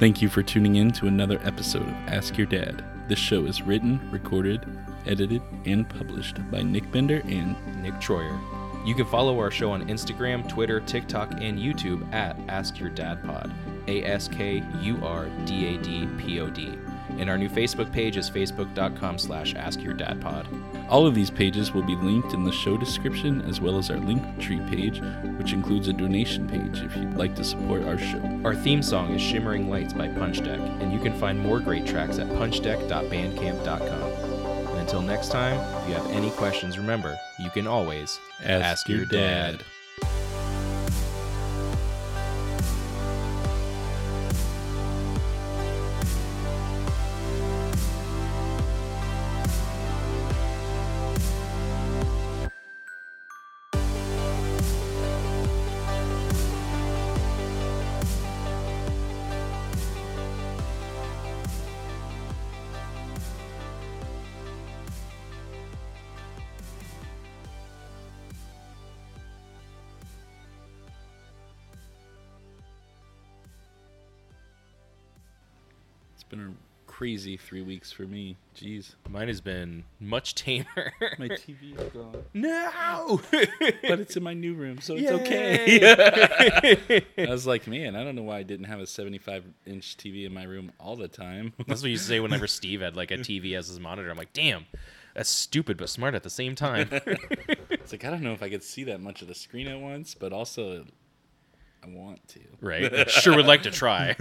[0.00, 2.82] Thank you for tuning in to another episode of Ask Your Dad.
[3.06, 4.64] This show is written, recorded,
[5.04, 8.40] edited, and published by Nick Bender and Nick Troyer.
[8.86, 13.22] You can follow our show on Instagram, Twitter, TikTok, and YouTube at Ask Your Dad
[13.24, 13.52] Pod.
[13.88, 16.78] A S K U R D A D P O D.
[17.18, 20.69] And our new Facebook page is facebook.com slash askyourdadpod.
[20.90, 23.98] All of these pages will be linked in the show description as well as our
[23.98, 25.00] link tree page,
[25.38, 28.40] which includes a donation page if you'd like to support our show.
[28.44, 31.86] Our theme song is Shimmering Lights by Punch Deck, and you can find more great
[31.86, 34.02] tracks at punchdeck.bandcamp.com.
[34.70, 39.04] And until next time, if you have any questions, remember, you can always Ask your
[39.04, 39.54] dad.
[39.54, 39.79] It's
[77.00, 78.36] crazy three weeks for me.
[78.54, 78.94] Jeez.
[79.08, 80.92] Mine has been much tamer.
[81.18, 82.24] My TV is gone.
[82.34, 83.22] no!
[83.88, 85.80] But it's in my new room, so it's okay.
[87.26, 90.26] I was like, man, I don't know why I didn't have a 75 inch TV
[90.26, 91.54] in my room all the time.
[91.66, 94.10] That's what you say whenever Steve had like a TV as his monitor.
[94.10, 94.66] I'm like, damn,
[95.14, 96.90] that's stupid but smart at the same time.
[96.90, 99.80] it's like, I don't know if I could see that much of the screen at
[99.80, 100.84] once, but also
[101.82, 102.40] I want to.
[102.60, 103.08] right?
[103.08, 104.14] Sure would like to try.